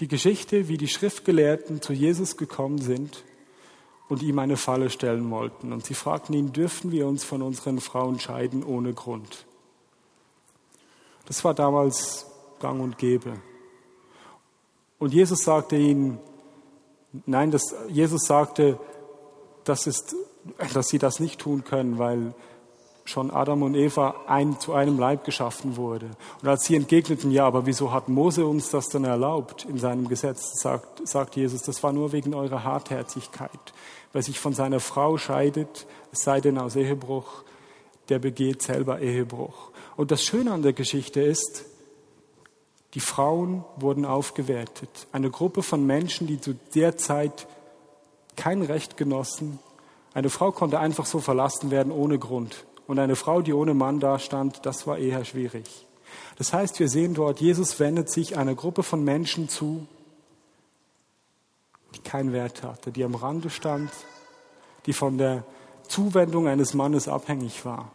die 0.00 0.08
Geschichte, 0.08 0.68
wie 0.68 0.78
die 0.78 0.88
Schriftgelehrten 0.88 1.82
zu 1.82 1.92
Jesus 1.92 2.36
gekommen 2.36 2.78
sind 2.78 3.24
und 4.08 4.22
ihm 4.22 4.38
eine 4.38 4.56
Falle 4.56 4.90
stellen 4.90 5.30
wollten. 5.30 5.72
Und 5.72 5.84
sie 5.84 5.94
fragten 5.94 6.34
ihn, 6.34 6.52
dürfen 6.52 6.90
wir 6.92 7.06
uns 7.06 7.24
von 7.24 7.42
unseren 7.42 7.80
Frauen 7.80 8.18
scheiden 8.18 8.64
ohne 8.64 8.92
Grund? 8.92 9.46
Das 11.26 11.44
war 11.44 11.54
damals 11.54 12.26
gang 12.60 12.80
und 12.80 12.98
gäbe. 12.98 13.40
Und 14.98 15.12
Jesus 15.12 15.40
sagte 15.40 15.76
ihnen, 15.76 16.18
nein, 17.26 17.50
das, 17.50 17.74
Jesus 17.88 18.22
sagte, 18.26 18.78
das 19.64 19.86
ist, 19.86 20.14
dass 20.74 20.88
sie 20.88 20.98
das 20.98 21.20
nicht 21.20 21.40
tun 21.40 21.64
können, 21.64 21.98
weil 21.98 22.34
schon 23.04 23.30
Adam 23.30 23.62
und 23.62 23.74
Eva 23.74 24.14
ein, 24.26 24.60
zu 24.60 24.74
einem 24.74 24.98
Leib 24.98 25.24
geschaffen 25.24 25.76
wurde. 25.76 26.10
Und 26.40 26.48
als 26.48 26.64
sie 26.64 26.76
entgegneten, 26.76 27.30
ja, 27.30 27.46
aber 27.46 27.66
wieso 27.66 27.92
hat 27.92 28.08
Mose 28.08 28.46
uns 28.46 28.70
das 28.70 28.88
dann 28.88 29.04
erlaubt 29.04 29.64
in 29.64 29.78
seinem 29.78 30.08
Gesetz, 30.08 30.60
sagt, 30.60 31.06
sagt 31.06 31.36
Jesus, 31.36 31.62
das 31.62 31.82
war 31.82 31.92
nur 31.92 32.12
wegen 32.12 32.34
eurer 32.34 32.64
Hartherzigkeit. 32.64 33.50
Wer 34.12 34.22
sich 34.22 34.38
von 34.38 34.52
seiner 34.52 34.80
Frau 34.80 35.18
scheidet, 35.18 35.86
es 36.12 36.22
sei 36.22 36.40
denn 36.40 36.58
aus 36.58 36.76
Ehebruch, 36.76 37.42
der 38.08 38.18
begeht 38.18 38.62
selber 38.62 39.00
Ehebruch. 39.00 39.70
Und 39.96 40.10
das 40.10 40.22
Schöne 40.22 40.52
an 40.52 40.62
der 40.62 40.72
Geschichte 40.72 41.20
ist, 41.20 41.64
die 42.94 43.00
Frauen 43.00 43.64
wurden 43.76 44.04
aufgewertet. 44.04 45.06
Eine 45.12 45.30
Gruppe 45.30 45.62
von 45.62 45.86
Menschen, 45.86 46.26
die 46.26 46.40
zu 46.40 46.54
der 46.74 46.96
Zeit 46.98 47.46
kein 48.36 48.62
Recht 48.62 48.96
genossen. 48.96 49.58
Eine 50.14 50.28
Frau 50.28 50.52
konnte 50.52 50.78
einfach 50.78 51.06
so 51.06 51.20
verlassen 51.20 51.70
werden 51.70 51.90
ohne 51.90 52.18
Grund. 52.18 52.66
Und 52.86 52.98
eine 52.98 53.16
Frau, 53.16 53.42
die 53.42 53.52
ohne 53.52 53.74
Mann 53.74 54.00
dastand, 54.00 54.66
das 54.66 54.86
war 54.86 54.98
eher 54.98 55.24
schwierig. 55.24 55.86
Das 56.36 56.52
heißt, 56.52 56.78
wir 56.80 56.88
sehen 56.88 57.14
dort, 57.14 57.40
Jesus 57.40 57.78
wendet 57.78 58.10
sich 58.10 58.36
einer 58.36 58.54
Gruppe 58.54 58.82
von 58.82 59.04
Menschen 59.04 59.48
zu, 59.48 59.86
die 61.94 62.00
keinen 62.00 62.32
Wert 62.32 62.62
hatte, 62.62 62.90
die 62.90 63.04
am 63.04 63.14
Rande 63.14 63.50
stand, 63.50 63.90
die 64.86 64.92
von 64.92 65.18
der 65.18 65.44
Zuwendung 65.88 66.48
eines 66.48 66.74
Mannes 66.74 67.08
abhängig 67.08 67.64
war. 67.64 67.92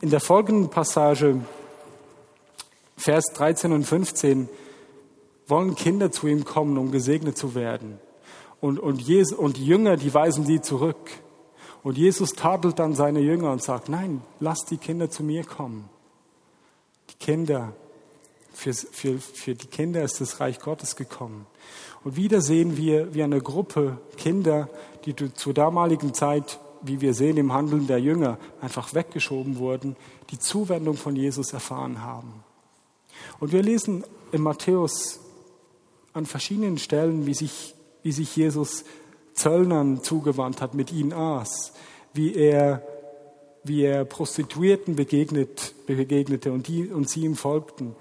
In 0.00 0.10
der 0.10 0.20
folgenden 0.20 0.70
Passage, 0.70 1.40
Vers 2.96 3.26
13 3.34 3.72
und 3.72 3.84
15, 3.84 4.48
wollen 5.46 5.74
Kinder 5.74 6.10
zu 6.10 6.26
ihm 6.26 6.44
kommen, 6.44 6.78
um 6.78 6.90
gesegnet 6.90 7.36
zu 7.36 7.54
werden. 7.54 7.98
Und, 8.60 8.78
und, 8.78 9.00
Jesus, 9.00 9.38
und 9.38 9.56
die 9.56 9.66
Jünger, 9.66 9.96
die 9.96 10.12
weisen 10.12 10.44
sie 10.44 10.60
zurück. 10.60 11.10
Und 11.88 11.96
Jesus 11.96 12.34
tadelt 12.34 12.78
dann 12.78 12.94
seine 12.94 13.20
Jünger 13.20 13.50
und 13.50 13.62
sagt, 13.62 13.88
nein, 13.88 14.20
lass 14.40 14.66
die 14.66 14.76
Kinder 14.76 15.08
zu 15.08 15.22
mir 15.22 15.42
kommen. 15.42 15.88
Die 17.08 17.14
Kinder, 17.14 17.72
für, 18.52 18.74
für, 18.74 19.18
für 19.18 19.54
die 19.54 19.68
Kinder 19.68 20.02
ist 20.02 20.20
das 20.20 20.38
Reich 20.38 20.60
Gottes 20.60 20.96
gekommen. 20.96 21.46
Und 22.04 22.16
wieder 22.16 22.42
sehen 22.42 22.76
wir, 22.76 23.14
wie 23.14 23.22
eine 23.22 23.40
Gruppe 23.40 23.96
Kinder, 24.18 24.68
die 25.06 25.14
zur 25.32 25.54
damaligen 25.54 26.12
Zeit, 26.12 26.60
wie 26.82 27.00
wir 27.00 27.14
sehen 27.14 27.38
im 27.38 27.54
Handeln 27.54 27.86
der 27.86 28.00
Jünger, 28.00 28.36
einfach 28.60 28.92
weggeschoben 28.92 29.56
wurden, 29.56 29.96
die 30.28 30.38
Zuwendung 30.38 30.98
von 30.98 31.16
Jesus 31.16 31.54
erfahren 31.54 32.02
haben. 32.02 32.44
Und 33.40 33.52
wir 33.52 33.62
lesen 33.62 34.04
in 34.30 34.42
Matthäus 34.42 35.20
an 36.12 36.26
verschiedenen 36.26 36.76
Stellen, 36.76 37.24
wie 37.24 37.32
sich, 37.32 37.74
wie 38.02 38.12
sich 38.12 38.36
Jesus 38.36 38.84
Zöllnern 39.38 40.02
zugewandt 40.02 40.60
hat, 40.60 40.74
mit 40.74 40.92
ihnen 40.92 41.12
aß, 41.12 41.72
wie 42.12 42.34
er, 42.34 42.82
wie 43.64 43.82
er 43.82 44.04
Prostituierten 44.04 44.96
begegnet, 44.96 45.74
begegnete 45.86 46.52
und, 46.52 46.66
die, 46.68 46.88
und 46.88 47.08
sie 47.08 47.24
ihm 47.24 47.36
folgten. 47.36 47.94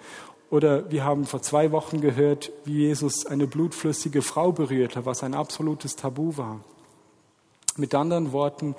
Oder 0.49 0.89
wir 0.89 1.03
haben 1.03 1.25
vor 1.25 1.41
zwei 1.41 1.71
Wochen 1.71 2.01
gehört, 2.01 2.51
wie 2.65 2.85
Jesus 2.87 3.25
eine 3.25 3.47
blutflüssige 3.47 4.21
Frau 4.21 4.51
berührte, 4.51 5.05
was 5.05 5.23
ein 5.23 5.33
absolutes 5.33 5.95
Tabu 5.95 6.37
war. 6.37 6.63
Mit 7.75 7.93
anderen 7.93 8.31
Worten, 8.31 8.75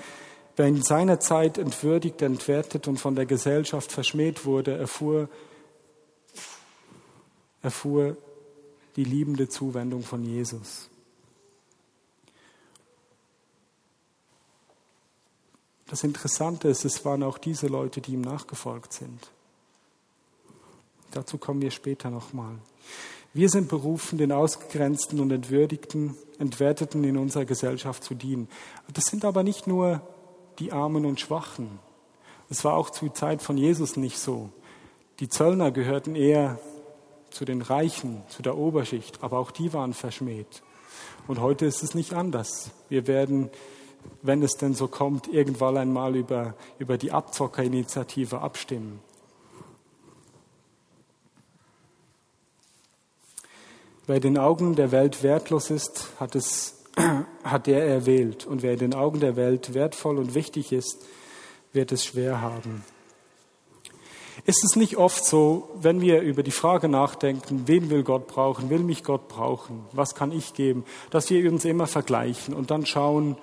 wer 0.57 0.67
in 0.67 0.83
seiner 0.83 1.21
Zeit 1.21 1.59
entwürdigt, 1.59 2.23
entwertet 2.23 2.89
und 2.89 2.99
von 2.99 3.15
der 3.15 3.27
Gesellschaft 3.27 3.93
verschmäht 3.93 4.45
wurde, 4.45 4.77
erfuhr, 4.77 5.29
erfuhr 7.63 8.17
die 8.97 9.05
liebende 9.05 9.49
Zuwendung 9.49 10.03
von 10.03 10.25
Jesus. 10.25 10.89
Das 15.89 16.05
Interessante 16.05 16.69
ist, 16.69 16.85
es 16.85 17.05
waren 17.05 17.23
auch 17.23 17.39
diese 17.39 17.67
Leute, 17.67 18.01
die 18.01 18.13
ihm 18.13 18.21
nachgefolgt 18.21 18.93
sind. 18.93 19.31
Dazu 21.11 21.39
kommen 21.39 21.63
wir 21.63 21.71
später 21.71 22.11
nochmal. 22.11 22.57
Wir 23.33 23.49
sind 23.49 23.69
berufen, 23.69 24.19
den 24.19 24.33
Ausgegrenzten 24.33 25.21
und 25.21 25.31
Entwürdigten, 25.31 26.15
Entwerteten 26.39 27.05
in 27.05 27.17
unserer 27.17 27.47
Gesellschaft 27.47 28.05
zu 28.05 28.15
dienen. 28.15 28.49
Das 28.93 29.05
sind 29.05 29.25
aber 29.25 29.43
nicht 29.43 29.67
nur 29.67 30.03
die 30.59 30.73
Armen 30.73 31.07
und 31.07 31.21
Schwachen. 31.21 31.79
Es 32.51 32.65
war 32.65 32.75
auch 32.75 32.91
zur 32.91 33.15
Zeit 33.15 33.43
von 33.43 33.57
Jesus 33.57 33.97
nicht 33.97 34.19
so. 34.19 34.51
Die 35.21 35.29
Zöllner 35.29 35.71
gehörten 35.71 36.15
eher 36.15 36.59
zu 37.31 37.45
den 37.45 37.63
Reichen, 37.63 38.23
zu 38.29 38.43
der 38.43 38.57
Oberschicht, 38.57 39.23
aber 39.23 39.39
auch 39.39 39.51
die 39.51 39.73
waren 39.73 39.95
verschmäht. 39.95 40.63
Und 41.27 41.41
heute 41.41 41.67
ist 41.67 41.83
es 41.83 41.95
nicht 41.95 42.13
anders. 42.13 42.71
Wir 42.89 43.07
werden 43.07 43.51
wenn 44.23 44.43
es 44.43 44.57
denn 44.57 44.75
so 44.75 44.89
kommt, 44.89 45.29
irgendwann 45.29 45.77
einmal 45.77 46.17
über, 46.17 46.55
über 46.79 46.99
die 46.99 47.13
Abzockerinitiative 47.13 48.41
abstimmen. 48.41 49.01
Wer 54.07 54.21
den 54.21 54.39
Augen 54.39 54.75
der 54.75 54.91
Welt 54.91 55.23
wertlos 55.23 55.71
ist, 55.71 56.09
hat, 56.19 56.35
es, 56.35 56.83
hat 57.45 57.67
der 57.67 57.87
erwählt. 57.87 58.47
Und 58.47 58.63
wer 58.63 58.73
in 58.73 58.79
den 58.79 58.95
Augen 58.95 59.21
der 59.21 59.37
Welt 59.37 59.75
wertvoll 59.75 60.19
und 60.19 60.35
wichtig 60.35 60.73
ist, 60.73 61.07
wird 61.73 61.93
es 61.93 62.07
schwer 62.07 62.41
haben. 62.41 62.85
Ist 64.47 64.65
es 64.65 64.77
nicht 64.77 64.97
oft 64.97 65.25
so, 65.25 65.69
wenn 65.75 66.01
wir 66.01 66.23
über 66.23 66.43
die 66.43 66.53
Frage 66.53 66.89
nachdenken, 66.89 67.65
wen 67.67 67.91
will 67.91 68.03
Gott 68.03 68.29
brauchen, 68.29 68.71
will 68.71 68.79
mich 68.79 69.05
Gott 69.05 69.29
brauchen, 69.29 69.85
was 69.93 70.15
kann 70.15 70.33
ich 70.33 70.55
geben, 70.55 70.85
dass 71.11 71.29
wir 71.29 71.51
uns 71.51 71.67
immer 71.67 71.87
vergleichen 71.87 72.55
und 72.55 72.71
dann 72.71 72.87
schauen, 72.87 73.37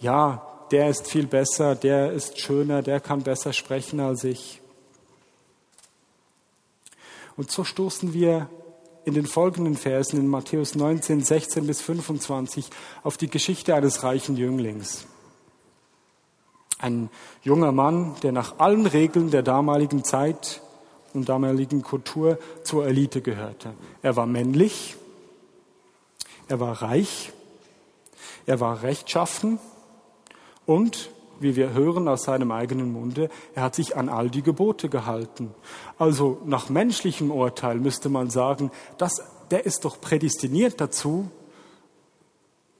ja, 0.00 0.46
der 0.70 0.88
ist 0.88 1.08
viel 1.08 1.26
besser, 1.26 1.74
der 1.74 2.12
ist 2.12 2.38
schöner, 2.38 2.82
der 2.82 3.00
kann 3.00 3.22
besser 3.22 3.52
sprechen 3.52 4.00
als 4.00 4.24
ich. 4.24 4.60
Und 7.36 7.50
so 7.50 7.64
stoßen 7.64 8.12
wir 8.12 8.48
in 9.04 9.14
den 9.14 9.26
folgenden 9.26 9.76
Versen 9.76 10.18
in 10.18 10.28
Matthäus 10.28 10.74
19, 10.74 11.22
16 11.22 11.66
bis 11.66 11.80
25 11.80 12.68
auf 13.02 13.16
die 13.16 13.28
Geschichte 13.28 13.74
eines 13.74 14.02
reichen 14.02 14.36
Jünglings. 14.36 15.06
Ein 16.78 17.10
junger 17.42 17.72
Mann, 17.72 18.14
der 18.22 18.32
nach 18.32 18.58
allen 18.58 18.86
Regeln 18.86 19.30
der 19.30 19.42
damaligen 19.42 20.04
Zeit 20.04 20.62
und 21.12 21.28
damaligen 21.28 21.82
Kultur 21.82 22.38
zur 22.62 22.86
Elite 22.86 23.20
gehörte. 23.20 23.74
Er 24.02 24.16
war 24.16 24.26
männlich, 24.26 24.96
er 26.48 26.60
war 26.60 26.80
reich, 26.82 27.32
er 28.46 28.60
war 28.60 28.82
rechtschaffen 28.82 29.58
und, 30.70 31.10
wie 31.40 31.56
wir 31.56 31.72
hören 31.72 32.06
aus 32.06 32.22
seinem 32.22 32.52
eigenen 32.52 32.92
Munde, 32.92 33.28
er 33.56 33.64
hat 33.64 33.74
sich 33.74 33.96
an 33.96 34.08
all 34.08 34.30
die 34.30 34.42
Gebote 34.42 34.88
gehalten. 34.88 35.52
Also 35.98 36.40
nach 36.44 36.68
menschlichem 36.68 37.32
Urteil 37.32 37.80
müsste 37.80 38.08
man 38.08 38.30
sagen, 38.30 38.70
dass, 38.96 39.20
der 39.50 39.66
ist 39.66 39.84
doch 39.84 40.00
prädestiniert 40.00 40.80
dazu, 40.80 41.28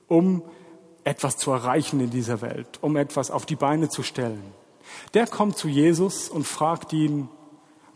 um 0.06 0.44
etwas 1.02 1.36
zu 1.36 1.50
erreichen 1.50 1.98
in 1.98 2.10
dieser 2.10 2.42
Welt, 2.42 2.78
um 2.80 2.94
etwas 2.94 3.32
auf 3.32 3.44
die 3.44 3.56
Beine 3.56 3.88
zu 3.88 4.04
stellen. 4.04 4.54
Der 5.12 5.26
kommt 5.26 5.58
zu 5.58 5.66
Jesus 5.66 6.28
und 6.28 6.46
fragt 6.46 6.92
ihn, 6.92 7.28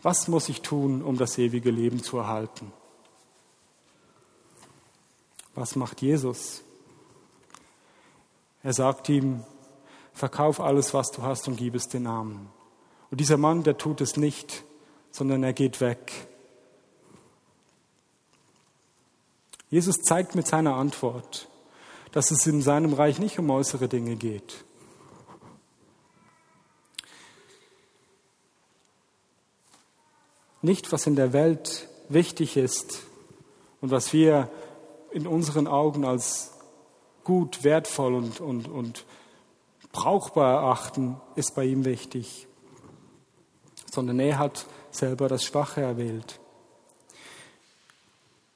was 0.01 0.27
muss 0.27 0.49
ich 0.49 0.61
tun, 0.61 1.03
um 1.03 1.17
das 1.17 1.37
ewige 1.37 1.71
Leben 1.71 2.03
zu 2.03 2.17
erhalten? 2.17 2.73
Was 5.53 5.77
macht 5.77 6.01
Jesus? 6.01 6.63
Er 8.61 8.73
sagt 8.73 9.07
ihm, 9.07 9.45
verkauf 10.15 10.61
alles, 10.61 10.93
was 10.93 11.11
du 11.11 11.21
hast 11.21 11.47
und 11.47 11.57
gib 11.57 11.75
es 11.75 11.87
den 11.87 12.07
Armen. 12.07 12.49
Und 13.11 13.19
dieser 13.19 13.37
Mann, 13.37 13.63
der 13.63 13.77
tut 13.77 14.01
es 14.01 14.17
nicht, 14.17 14.63
sondern 15.11 15.43
er 15.43 15.53
geht 15.53 15.81
weg. 15.81 16.27
Jesus 19.69 19.97
zeigt 20.01 20.35
mit 20.35 20.47
seiner 20.47 20.75
Antwort, 20.75 21.49
dass 22.13 22.31
es 22.31 22.47
in 22.47 22.61
seinem 22.61 22.93
Reich 22.93 23.19
nicht 23.19 23.37
um 23.39 23.49
äußere 23.49 23.89
Dinge 23.89 24.15
geht. 24.15 24.63
Nicht, 30.61 30.91
was 30.91 31.05
in 31.05 31.15
der 31.15 31.33
Welt 31.33 31.89
wichtig 32.07 32.55
ist 32.55 33.03
und 33.81 33.91
was 33.91 34.13
wir 34.13 34.49
in 35.11 35.27
unseren 35.27 35.67
Augen 35.67 36.05
als 36.05 36.51
gut, 37.23 37.63
wertvoll 37.63 38.15
und, 38.15 38.39
und, 38.39 38.67
und 38.67 39.05
brauchbar 39.95 40.55
erachten, 40.61 41.15
ist 41.35 41.55
bei 41.55 41.63
ihm 41.63 41.85
wichtig, 41.85 42.47
sondern 43.89 44.19
er 44.19 44.37
hat 44.37 44.65
selber 44.91 45.29
das 45.29 45.45
Schwache 45.45 45.79
erwählt. 45.79 46.41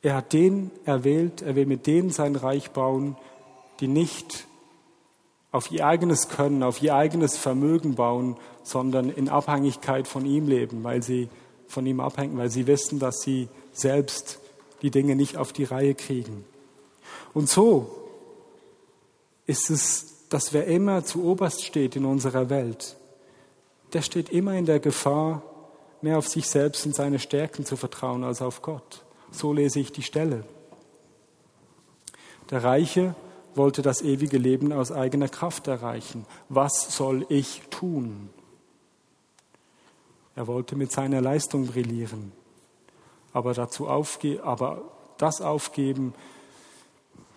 Er 0.01 0.15
hat 0.15 0.33
den 0.33 0.69
erwählt, 0.83 1.41
er 1.41 1.55
will 1.55 1.65
mit 1.65 1.87
denen 1.87 2.09
sein 2.09 2.35
Reich 2.35 2.71
bauen, 2.71 3.15
die 3.79 3.87
nicht 3.87 4.47
auf 5.53 5.71
ihr 5.71 5.87
eigenes 5.87 6.27
Können, 6.27 6.61
auf 6.61 6.81
ihr 6.81 6.93
eigenes 6.93 7.37
Vermögen 7.37 7.95
bauen, 7.95 8.35
sondern 8.63 9.09
in 9.09 9.29
Abhängigkeit 9.29 10.09
von 10.09 10.25
ihm 10.25 10.45
leben, 10.47 10.83
weil 10.83 11.01
sie 11.01 11.29
von 11.67 11.85
ihm 11.85 12.01
abhängen, 12.01 12.37
weil 12.37 12.49
sie 12.49 12.67
wissen, 12.67 12.99
dass 12.99 13.21
sie 13.21 13.47
selbst 13.71 14.39
die 14.81 14.91
Dinge 14.91 15.15
nicht 15.15 15.37
auf 15.37 15.53
die 15.53 15.63
Reihe 15.63 15.95
kriegen. 15.95 16.43
Und 17.33 17.49
so 17.49 17.95
ist 19.45 19.69
es, 19.69 20.18
dass 20.29 20.53
wer 20.53 20.65
immer 20.67 21.03
zu 21.03 21.23
oberst 21.23 21.65
steht 21.65 21.95
in 21.95 22.05
unserer 22.05 22.49
Welt, 22.49 22.95
der 23.93 24.03
steht 24.03 24.29
immer 24.29 24.53
in 24.53 24.65
der 24.65 24.79
Gefahr, 24.79 25.41
mehr 26.01 26.17
auf 26.17 26.27
sich 26.27 26.47
selbst 26.47 26.85
und 26.85 26.95
seine 26.95 27.19
Stärken 27.19 27.65
zu 27.65 27.75
vertrauen 27.75 28.23
als 28.23 28.41
auf 28.41 28.61
Gott. 28.61 29.03
So 29.31 29.51
lese 29.51 29.79
ich 29.79 29.91
die 29.91 30.03
Stelle. 30.03 30.43
Der 32.51 32.63
Reiche 32.63 33.15
wollte 33.55 33.81
das 33.81 34.01
ewige 34.01 34.37
Leben 34.37 34.71
aus 34.71 34.91
eigener 34.91 35.27
Kraft 35.27 35.67
erreichen. 35.67 36.25
Was 36.47 36.95
soll 36.95 37.25
ich 37.29 37.63
tun? 37.69 38.29
Er 40.35 40.47
wollte 40.47 40.75
mit 40.75 40.91
seiner 40.91 41.21
Leistung 41.21 41.67
brillieren, 41.67 42.31
aber, 43.33 43.53
dazu 43.53 43.87
aufge 43.87 44.41
aber 44.43 44.83
das 45.17 45.41
aufgeben, 45.41 46.13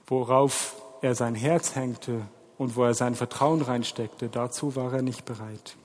worauf 0.06 0.76
er 1.00 1.14
sein 1.14 1.34
Herz 1.34 1.74
hängte 1.74 2.22
und 2.58 2.76
wo 2.76 2.84
er 2.84 2.94
sein 2.94 3.14
Vertrauen 3.14 3.62
reinsteckte, 3.62 4.28
dazu 4.28 4.76
war 4.76 4.92
er 4.92 5.02
nicht 5.02 5.24
bereit. 5.24 5.76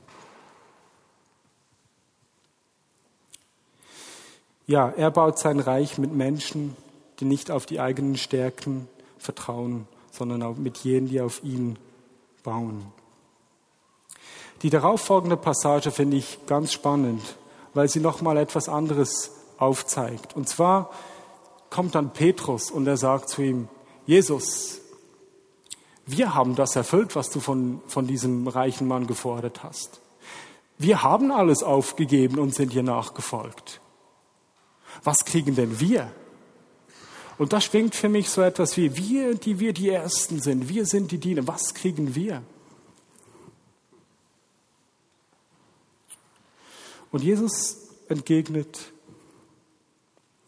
Ja, 4.65 4.89
er 4.89 5.11
baut 5.11 5.39
sein 5.39 5.59
Reich 5.59 5.97
mit 5.97 6.13
Menschen, 6.13 6.75
die 7.19 7.25
nicht 7.25 7.51
auf 7.51 7.65
die 7.65 7.79
eigenen 7.79 8.17
Stärken 8.17 8.87
vertrauen, 9.17 9.87
sondern 10.11 10.43
auch 10.43 10.57
mit 10.57 10.79
jenen, 10.79 11.07
die 11.07 11.21
auf 11.21 11.43
ihn 11.43 11.79
bauen. 12.43 12.85
Die 14.61 14.69
darauffolgende 14.69 15.37
Passage 15.37 15.91
finde 15.91 16.17
ich 16.17 16.39
ganz 16.47 16.73
spannend, 16.73 17.21
weil 17.73 17.87
sie 17.87 17.99
nochmal 17.99 18.37
etwas 18.37 18.67
anderes 18.67 19.31
aufzeigt. 19.57 20.35
Und 20.35 20.49
zwar 20.49 20.91
kommt 21.69 21.95
dann 21.95 22.11
Petrus 22.11 22.71
und 22.71 22.87
er 22.87 22.97
sagt 22.97 23.29
zu 23.29 23.41
ihm, 23.41 23.69
Jesus, 24.05 24.81
wir 26.07 26.33
haben 26.33 26.55
das 26.55 26.75
erfüllt, 26.75 27.15
was 27.15 27.29
du 27.29 27.41
von, 27.41 27.81
von 27.87 28.07
diesem 28.07 28.47
reichen 28.47 28.87
Mann 28.87 29.07
gefordert 29.07 29.63
hast. 29.63 29.99
Wir 30.77 31.03
haben 31.03 31.31
alles 31.31 31.63
aufgegeben 31.63 32.39
und 32.39 32.55
sind 32.55 32.71
dir 32.71 32.83
nachgefolgt. 32.83 33.81
Was 35.03 35.25
kriegen 35.25 35.55
denn 35.55 35.81
wir? 35.81 36.11
Und 37.37 37.51
da 37.51 37.59
schwingt 37.59 37.93
für 37.93 38.09
mich 38.09 38.29
so 38.29 38.41
etwas 38.41 38.77
wie, 38.77 38.95
wir, 38.95 39.35
die 39.35 39.59
wir 39.59 39.73
die 39.73 39.89
Ersten 39.89 40.41
sind, 40.41 40.69
wir 40.69 40.85
sind 40.85 41.11
die 41.11 41.17
Diener, 41.17 41.45
was 41.45 41.73
kriegen 41.73 42.15
wir? 42.15 42.41
Und 47.11 47.23
Jesus 47.23 47.89
entgegnet, 48.07 48.91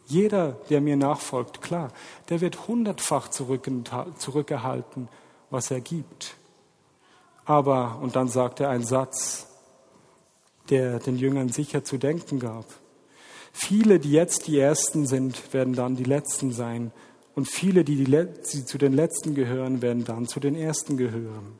jeder, 0.07 0.53
der 0.69 0.81
mir 0.81 0.95
nachfolgt, 0.95 1.61
klar, 1.61 1.91
der 2.29 2.41
wird 2.41 2.67
hundertfach 2.67 3.29
zurückerhalten, 3.29 5.09
was 5.49 5.71
er 5.71 5.81
gibt. 5.81 6.35
Aber, 7.45 7.99
und 8.01 8.15
dann 8.15 8.27
sagt 8.27 8.59
er 8.59 8.69
einen 8.69 8.85
Satz, 8.85 9.47
der 10.69 10.99
den 10.99 11.17
Jüngern 11.17 11.49
sicher 11.49 11.83
zu 11.83 11.97
denken 11.97 12.39
gab. 12.39 12.65
Viele, 13.51 13.99
die 13.99 14.11
jetzt 14.11 14.47
die 14.47 14.59
Ersten 14.59 15.07
sind, 15.07 15.53
werden 15.53 15.73
dann 15.73 15.95
die 15.95 16.03
Letzten 16.03 16.51
sein. 16.51 16.91
Und 17.35 17.47
viele, 17.47 17.83
die, 17.83 17.95
die, 17.95 18.05
die 18.05 18.65
zu 18.65 18.77
den 18.77 18.93
Letzten 18.93 19.33
gehören, 19.33 19.81
werden 19.81 20.05
dann 20.05 20.27
zu 20.27 20.39
den 20.39 20.55
Ersten 20.55 20.97
gehören. 20.97 21.59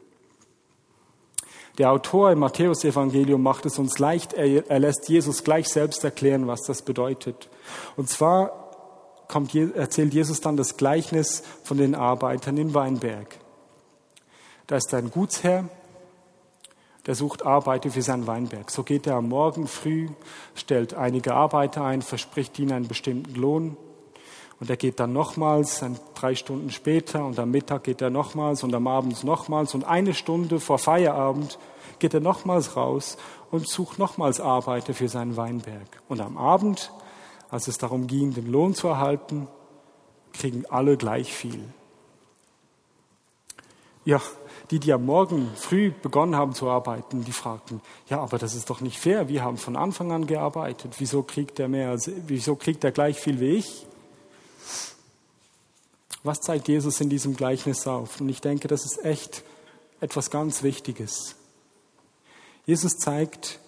Der 1.78 1.92
Autor 1.92 2.32
im 2.32 2.40
Matthäusevangelium 2.40 3.42
macht 3.42 3.66
es 3.66 3.80
uns 3.80 3.98
leicht. 4.00 4.34
Er, 4.34 4.70
er, 4.70 4.80
lässt 4.80 5.08
Jesus 5.08 5.44
gleich 5.44 5.70
selbst 5.70 6.04
erklären, 6.04 6.46
was 6.46 6.62
das 6.62 6.82
bedeutet. 6.82 7.50
Und 7.96 8.10
zwar 8.10 9.26
kommt, 9.30 9.56
erzählt 9.56 10.14
Jesus 10.14 10.42
dann 10.42 10.58
das 10.58 10.76
Gleichnis 10.76 11.44
von 11.64 11.78
den 11.78 11.96
Arbeitern 11.96 12.58
im 12.58 12.74
Weinberg. 12.74 13.40
Da 14.70 14.76
ist 14.76 14.94
ein 14.94 15.10
Gutsherr, 15.10 15.68
der 17.08 17.16
sucht 17.16 17.44
Arbeiter 17.44 17.90
für 17.90 18.04
seinen 18.04 18.28
Weinberg. 18.28 18.70
So 18.70 18.84
geht 18.84 19.08
er 19.08 19.16
am 19.16 19.28
Morgen 19.28 19.66
früh, 19.66 20.10
stellt 20.54 20.94
einige 20.94 21.34
Arbeiter 21.34 21.84
ein, 21.84 22.04
verspricht 22.04 22.60
ihnen 22.60 22.74
einen 22.74 22.88
bestimmten 22.88 23.34
Lohn. 23.34 23.78
Und 24.60 24.70
er 24.70 24.78
geht 24.78 25.00
dann 25.00 25.12
nochmals, 25.12 25.84
drei 26.14 26.36
Stunden 26.36 26.70
später, 26.70 27.26
und 27.26 27.40
am 27.40 27.50
Mittag 27.50 27.84
geht 27.84 28.00
er 28.00 28.12
nochmals 28.12 28.64
und 28.64 28.76
am 28.76 28.86
Abend 28.86 29.24
nochmals. 29.24 29.74
Und 29.74 29.86
eine 29.86 30.14
Stunde 30.14 30.60
vor 30.60 30.78
Feierabend 30.78 31.58
geht 31.98 32.14
er 32.14 32.20
nochmals 32.20 32.76
raus 32.76 33.18
und 33.50 33.68
sucht 33.68 33.98
nochmals 33.98 34.40
Arbeiter 34.40 34.94
für 34.94 35.10
seinen 35.10 35.36
Weinberg. 35.36 36.04
Und 36.08 36.22
am 36.22 36.38
Abend, 36.38 36.92
als 37.50 37.68
es 37.68 37.80
darum 37.80 38.06
ging, 38.06 38.36
den 38.36 38.52
Lohn 38.52 38.76
zu 38.76 38.88
erhalten, 38.88 39.48
kriegen 40.32 40.66
alle 40.70 40.96
gleich 40.96 41.34
viel. 41.34 41.64
Ja, 44.06 44.22
die, 44.72 44.80
die 44.80 44.94
am 44.94 45.06
Morgen 45.06 45.50
früh 45.56 45.92
begonnen 45.92 46.36
haben 46.36 46.54
zu 46.54 46.70
arbeiten, 46.70 47.24
die 47.24 47.32
fragten, 47.32 47.82
ja, 48.08 48.20
aber 48.20 48.38
das 48.38 48.54
ist 48.54 48.70
doch 48.70 48.82
nicht 48.82 49.00
fair, 49.00 49.28
wir 49.28 49.44
haben 49.44 49.58
von 49.58 49.76
Anfang 49.76 50.12
an 50.12 50.28
gearbeitet, 50.28 50.96
wieso 51.00 51.24
kriegt 51.24 51.60
er 51.60 51.68
mehr, 51.68 51.98
wieso 52.28 52.56
kriegt 52.56 52.84
er 52.84 52.92
gleich 52.92 53.20
viel 53.20 53.40
wie 53.40 53.56
ich? 53.56 53.88
Was 56.24 56.40
zeigt 56.42 56.68
Jesus 56.68 57.00
in 57.02 57.10
diesem 57.10 57.36
Gleichnis 57.36 57.88
auf? 57.88 58.20
Und 58.20 58.30
ich 58.30 58.42
denke, 58.42 58.68
das 58.68 58.84
ist 58.84 59.04
echt 59.04 59.44
etwas 60.02 60.30
ganz 60.30 60.64
Wichtiges. 60.64 61.36
Jesus 62.66 62.98
zeigt, 62.98 63.60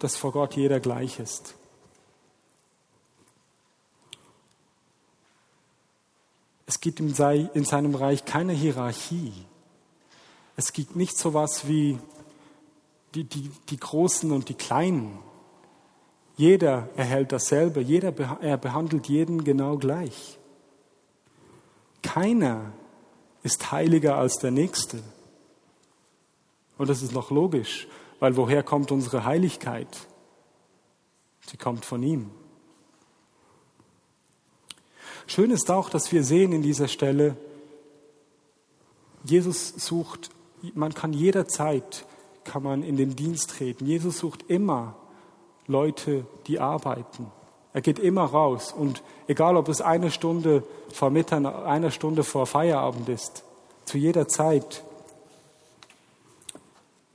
dass 0.00 0.16
vor 0.16 0.32
Gott 0.32 0.54
jeder 0.54 0.80
gleich 0.80 1.20
ist. 1.20 1.54
Es 6.66 6.80
gibt 6.80 6.98
in 6.98 7.14
seinem 7.14 7.94
Reich 7.94 8.24
keine 8.24 8.52
Hierarchie. 8.52 9.32
Es 10.56 10.72
gibt 10.72 10.96
nicht 10.96 11.18
so 11.18 11.30
etwas 11.30 11.66
wie 11.66 11.98
die, 13.14 13.24
die, 13.24 13.50
die 13.70 13.76
Großen 13.76 14.30
und 14.32 14.48
die 14.48 14.54
Kleinen. 14.54 15.18
Jeder 16.36 16.88
erhält 16.96 17.32
dasselbe, 17.32 17.80
jeder 17.80 18.12
er 18.40 18.56
behandelt 18.56 19.06
jeden 19.06 19.44
genau 19.44 19.76
gleich. 19.76 20.38
Keiner 22.02 22.72
ist 23.42 23.70
heiliger 23.70 24.16
als 24.16 24.38
der 24.38 24.50
Nächste. 24.50 25.02
Und 26.76 26.88
das 26.88 27.02
ist 27.02 27.12
noch 27.12 27.30
logisch, 27.30 27.86
weil 28.18 28.36
woher 28.36 28.62
kommt 28.62 28.90
unsere 28.90 29.24
Heiligkeit? 29.24 29.88
Sie 31.46 31.56
kommt 31.56 31.84
von 31.84 32.02
ihm. 32.02 32.30
Schön 35.26 35.50
ist 35.50 35.70
auch, 35.70 35.88
dass 35.88 36.10
wir 36.10 36.24
sehen 36.24 36.52
in 36.52 36.62
dieser 36.62 36.88
Stelle, 36.88 37.36
Jesus 39.24 39.68
sucht, 39.68 40.30
man 40.74 40.94
kann 40.94 41.12
jederzeit, 41.12 42.04
kann 42.44 42.62
man 42.62 42.82
in 42.82 42.96
den 42.96 43.16
Dienst 43.16 43.50
treten. 43.50 43.86
Jesus 43.86 44.18
sucht 44.18 44.44
immer 44.48 44.94
Leute, 45.66 46.26
die 46.46 46.60
arbeiten. 46.60 47.30
Er 47.72 47.80
geht 47.80 47.98
immer 47.98 48.24
raus 48.24 48.72
und 48.72 49.02
egal, 49.26 49.56
ob 49.56 49.68
es 49.68 49.80
eine 49.80 50.10
Stunde 50.10 50.62
vor 50.92 51.10
Mitternacht, 51.10 51.64
eine 51.64 51.90
Stunde 51.90 52.22
vor 52.22 52.46
Feierabend 52.46 53.08
ist, 53.08 53.42
zu 53.84 53.98
jeder 53.98 54.28
Zeit 54.28 54.84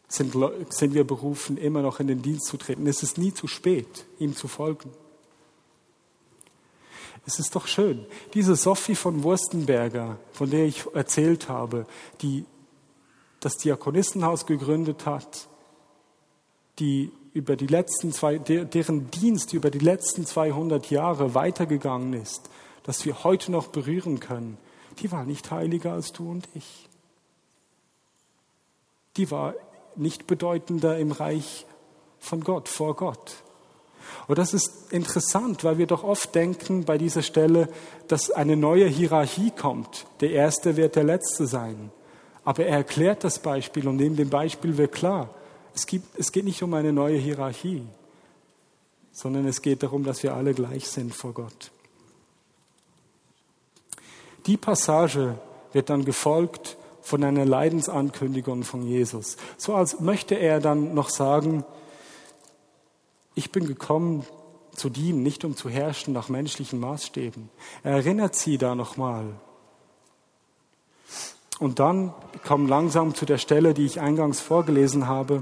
sind, 0.10 0.36
sind 0.70 0.94
wir 0.94 1.06
berufen, 1.06 1.58
immer 1.58 1.82
noch 1.82 2.00
in 2.00 2.08
den 2.08 2.22
Dienst 2.22 2.48
zu 2.48 2.58
treten. 2.58 2.88
Es 2.88 3.04
ist 3.04 3.18
nie 3.18 3.34
zu 3.34 3.48
spät, 3.48 4.06
ihm 4.18 4.36
zu 4.36 4.48
folgen. 4.48 4.92
Es 7.26 7.40
ist 7.40 7.56
doch 7.56 7.68
schön. 7.68 8.06
Diese 8.34 8.56
Sophie 8.56 8.96
von 8.96 9.24
Wurstenberger, 9.24 10.18
von 10.34 10.50
der 10.50 10.66
ich 10.66 10.86
erzählt 10.94 11.48
habe, 11.48 11.86
die 12.22 12.44
das 13.40 13.58
Diakonissenhaus 13.58 14.46
gegründet 14.46 15.06
hat, 15.06 15.48
die 16.80 17.12
über 17.34 17.56
die 17.56 17.68
letzten 17.68 18.12
zwei, 18.12 18.38
deren 18.38 19.12
Dienst 19.12 19.54
über 19.54 19.70
die 19.70 19.80
letzten 19.80 20.26
200 20.26 20.90
Jahre 20.90 21.36
weitergegangen 21.36 22.14
ist, 22.14 22.50
dass 22.84 23.06
wir 23.06 23.24
heute 23.24 23.52
noch 23.52 23.68
berühren 23.68 24.20
können, 24.20 24.58
die 25.00 25.12
war 25.12 25.26
nicht 25.26 25.52
heiliger 25.52 25.94
als 25.94 26.12
du 26.12 26.30
und 26.30 26.48
ich. 26.56 26.90
Die 29.18 29.30
war 29.32 29.54
nicht 29.96 30.28
bedeutender 30.28 30.98
im 30.98 31.12
Reich 31.12 31.66
von 32.20 32.42
Gott, 32.42 32.68
vor 32.68 32.96
Gott. 32.96 33.44
Und 34.28 34.38
das 34.38 34.54
ist 34.54 34.92
interessant, 34.92 35.64
weil 35.64 35.78
wir 35.78 35.88
doch 35.88 36.04
oft 36.04 36.34
denken 36.36 36.86
bei 36.86 36.98
dieser 36.98 37.22
Stelle, 37.22 37.70
dass 38.08 38.32
eine 38.32 38.56
neue 38.56 38.88
Hierarchie 38.88 39.52
kommt. 39.52 40.06
Der 40.22 40.32
Erste 40.32 40.78
wird 40.78 40.96
der 40.96 41.04
Letzte 41.04 41.48
sein. 41.48 41.92
Aber 42.50 42.66
er 42.66 42.78
erklärt 42.78 43.24
das 43.24 43.38
Beispiel 43.38 43.88
und 43.88 43.98
neben 43.98 44.16
dem 44.16 44.32
Beispiel 44.32 44.76
wird 44.76 44.92
klar, 44.92 45.30
es, 45.76 45.86
gibt, 45.86 46.18
es 46.18 46.32
geht 46.32 46.46
nicht 46.46 46.64
um 46.64 46.74
eine 46.74 46.92
neue 46.92 47.20
Hierarchie, 47.20 47.84
sondern 49.12 49.46
es 49.46 49.62
geht 49.62 49.84
darum, 49.84 50.04
dass 50.04 50.24
wir 50.24 50.34
alle 50.34 50.56
gleich 50.56 50.88
sind 50.88 51.14
vor 51.14 51.34
Gott. 51.34 51.70
Die 54.48 54.58
Passage 54.58 55.38
wird 55.74 55.92
dann 55.92 56.06
gefolgt 56.06 56.76
von 57.04 57.24
einer 57.24 57.46
Leidensankündigung 57.46 58.64
von 58.64 58.82
Jesus. 58.82 59.38
So 59.58 59.76
als 59.76 60.00
möchte 60.00 60.34
er 60.34 60.60
dann 60.60 60.96
noch 60.96 61.10
sagen, 61.12 61.64
ich 63.36 63.52
bin 63.52 63.68
gekommen 63.68 64.26
zu 64.74 64.90
dienen, 64.90 65.22
nicht 65.22 65.46
um 65.46 65.56
zu 65.56 65.70
herrschen 65.70 66.16
nach 66.16 66.30
menschlichen 66.30 66.80
Maßstäben. 66.80 67.52
Er 67.84 67.98
erinnert 67.98 68.34
sie 68.34 68.58
da 68.58 68.74
nochmal. 68.74 69.36
Und 71.60 71.80
dann 71.80 72.14
kommen 72.46 72.68
langsam 72.68 73.14
zu 73.14 73.26
der 73.26 73.38
Stelle, 73.38 73.74
die 73.74 73.86
ich 73.86 74.00
eingangs 74.00 74.40
vorgelesen 74.40 75.08
habe. 75.08 75.42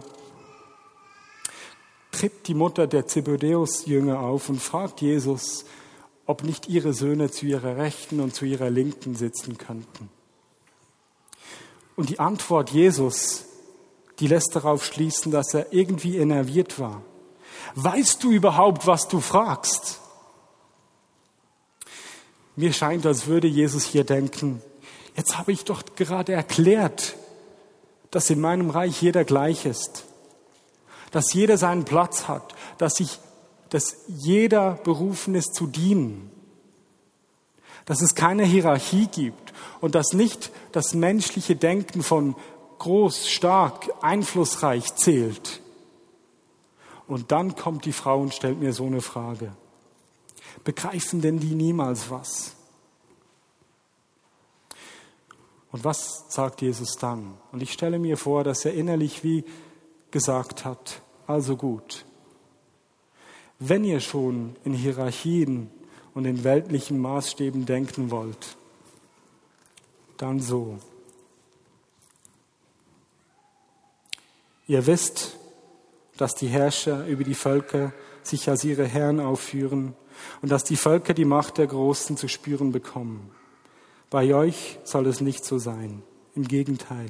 Tritt 2.12 2.48
die 2.48 2.56
Mutter 2.56 2.88
der 2.88 3.06
Zebedeus-Jünger 3.06 4.20
auf 4.20 4.50
und 4.50 4.60
fragt 4.60 5.02
Jesus, 5.02 5.66
ob 6.26 6.44
nicht 6.44 6.68
ihre 6.68 6.94
Söhne 6.94 7.30
zu 7.30 7.46
ihrer 7.46 7.78
Rechten 7.78 8.20
und 8.20 8.34
zu 8.34 8.46
ihrer 8.46 8.72
Linken 8.72 9.16
sitzen 9.16 9.58
könnten. 9.58 10.10
Und 11.96 12.10
die 12.10 12.20
Antwort 12.20 12.72
Jesus, 12.72 13.46
die 14.20 14.28
lässt 14.28 14.56
darauf 14.56 14.84
schließen, 14.84 15.32
dass 15.32 15.54
er 15.54 15.72
irgendwie 15.72 16.18
enerviert 16.18 16.80
war. 16.80 17.04
Weißt 17.76 18.24
du 18.24 18.32
überhaupt, 18.32 18.88
was 18.88 19.08
du 19.08 19.20
fragst? 19.20 20.00
Mir 22.56 22.74
scheint, 22.74 23.06
als 23.06 23.28
würde 23.28 23.48
Jesus 23.48 23.86
hier 23.86 24.04
denken, 24.04 24.62
jetzt 25.18 25.38
habe 25.38 25.52
ich 25.52 25.66
doch 25.66 25.84
gerade 25.96 26.32
erklärt, 26.32 27.16
dass 28.12 28.30
in 28.30 28.40
meinem 28.40 28.70
Reich 28.70 29.02
jeder 29.02 29.26
gleich 29.26 29.66
ist, 29.66 30.06
dass 31.12 31.34
jeder 31.34 31.58
seinen 31.58 31.84
Platz 31.84 32.30
hat, 32.30 32.56
dass, 32.78 33.00
ich, 33.00 33.20
dass 33.70 33.98
jeder 34.08 34.76
berufen 34.84 35.36
ist 35.36 35.56
zu 35.56 35.68
dienen, 35.68 36.32
dass 37.86 38.02
es 38.02 38.16
keine 38.16 38.44
Hierarchie 38.44 39.08
gibt 39.08 39.54
und 39.82 39.96
dass 39.96 40.14
nicht 40.14 40.52
das 40.72 40.94
menschliche 40.94 41.56
Denken 41.56 42.04
von 42.04 42.36
groß, 42.80 43.30
stark, 43.30 43.90
einflussreich 44.02 44.96
zählt, 44.96 45.62
und 47.08 47.32
dann 47.32 47.56
kommt 47.56 47.86
die 47.86 47.94
Frau 47.94 48.20
und 48.20 48.34
stellt 48.34 48.60
mir 48.60 48.74
so 48.74 48.86
eine 48.86 49.02
Frage. 49.02 49.54
Begreifen 50.64 51.22
denn 51.22 51.40
die 51.40 51.56
niemals 51.56 52.12
was? 52.12 52.57
Und 55.78 55.84
was 55.84 56.26
sagt 56.30 56.64
Jesus 56.64 56.98
dann? 56.98 57.38
Und 57.52 57.62
ich 57.62 57.72
stelle 57.72 58.00
mir 58.00 58.18
vor, 58.18 58.44
dass 58.44 58.66
er 58.66 58.74
innerlich 58.74 59.24
wie 59.24 59.44
gesagt 60.10 60.66
hat, 60.66 61.04
also 61.28 61.56
gut, 61.56 62.04
wenn 63.60 63.84
ihr 63.84 64.00
schon 64.00 64.56
in 64.64 64.74
Hierarchien 64.74 65.70
und 66.16 66.26
in 66.26 66.44
weltlichen 66.44 66.98
Maßstäben 66.98 67.68
denken 67.68 68.10
wollt, 68.10 68.58
dann 70.18 70.40
so. 70.40 70.80
Ihr 74.66 74.88
wisst, 74.88 75.38
dass 76.18 76.34
die 76.34 76.48
Herrscher 76.48 77.06
über 77.06 77.24
die 77.24 77.36
Völker 77.36 77.94
sich 78.24 78.50
als 78.50 78.64
ihre 78.64 78.86
Herren 78.86 79.20
aufführen 79.20 79.94
und 80.42 80.50
dass 80.50 80.64
die 80.64 80.76
Völker 80.76 81.14
die 81.14 81.24
Macht 81.24 81.60
der 81.60 81.68
Großen 81.68 82.18
zu 82.18 82.28
spüren 82.28 82.72
bekommen. 82.72 83.30
Bei 84.10 84.34
euch 84.34 84.80
soll 84.84 85.08
es 85.08 85.22
nicht 85.22 85.44
so 85.44 85.58
sein. 85.58 86.04
Im 86.36 86.48
Gegenteil. 86.48 87.10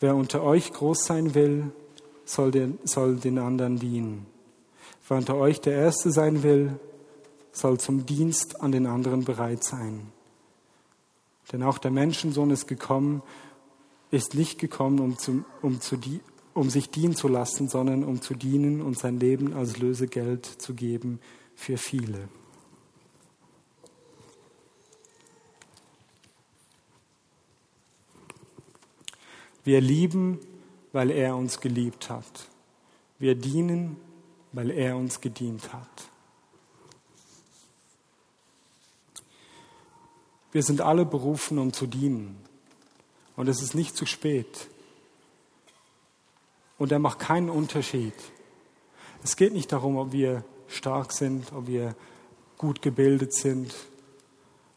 Wer 0.00 0.14
unter 0.14 0.42
euch 0.42 0.72
groß 0.72 1.04
sein 1.04 1.34
will, 1.34 1.72
soll 2.24 2.50
den, 2.50 2.78
soll 2.84 3.16
den 3.16 3.38
anderen 3.38 3.78
dienen. 3.78 4.26
Wer 5.08 5.18
unter 5.18 5.36
euch 5.36 5.60
der 5.60 5.74
Erste 5.74 6.10
sein 6.10 6.42
will, 6.42 6.78
soll 7.52 7.78
zum 7.78 8.04
Dienst 8.04 8.60
an 8.60 8.72
den 8.72 8.86
anderen 8.86 9.24
bereit 9.24 9.64
sein. 9.64 10.12
Denn 11.52 11.62
auch 11.62 11.78
der 11.78 11.90
Menschensohn 11.90 12.50
ist 12.50 12.66
gekommen, 12.66 13.22
ist 14.10 14.34
nicht 14.34 14.58
gekommen, 14.58 14.98
um 15.00 15.16
zu, 15.16 15.44
um 15.62 15.80
zu, 15.80 15.98
um 16.54 16.70
sich 16.70 16.90
dienen 16.90 17.14
zu 17.14 17.28
lassen, 17.28 17.68
sondern 17.68 18.04
um 18.04 18.20
zu 18.20 18.34
dienen 18.34 18.82
und 18.82 18.98
sein 18.98 19.18
Leben 19.18 19.54
als 19.54 19.78
Lösegeld 19.78 20.44
zu 20.44 20.74
geben 20.74 21.20
für 21.54 21.78
viele. 21.78 22.28
Wir 29.66 29.80
lieben, 29.80 30.38
weil 30.92 31.10
er 31.10 31.36
uns 31.36 31.58
geliebt 31.58 32.08
hat. 32.08 32.46
Wir 33.18 33.34
dienen, 33.34 33.96
weil 34.52 34.70
er 34.70 34.96
uns 34.96 35.20
gedient 35.20 35.72
hat. 35.72 35.88
Wir 40.52 40.62
sind 40.62 40.80
alle 40.80 41.04
berufen, 41.04 41.58
um 41.58 41.72
zu 41.72 41.88
dienen. 41.88 42.36
Und 43.34 43.48
es 43.48 43.60
ist 43.60 43.74
nicht 43.74 43.96
zu 43.96 44.06
spät. 44.06 44.68
Und 46.78 46.92
er 46.92 47.00
macht 47.00 47.18
keinen 47.18 47.50
Unterschied. 47.50 48.14
Es 49.24 49.34
geht 49.34 49.52
nicht 49.52 49.72
darum, 49.72 49.96
ob 49.96 50.12
wir 50.12 50.44
stark 50.68 51.12
sind, 51.12 51.52
ob 51.52 51.66
wir 51.66 51.96
gut 52.56 52.82
gebildet 52.82 53.34
sind, 53.34 53.74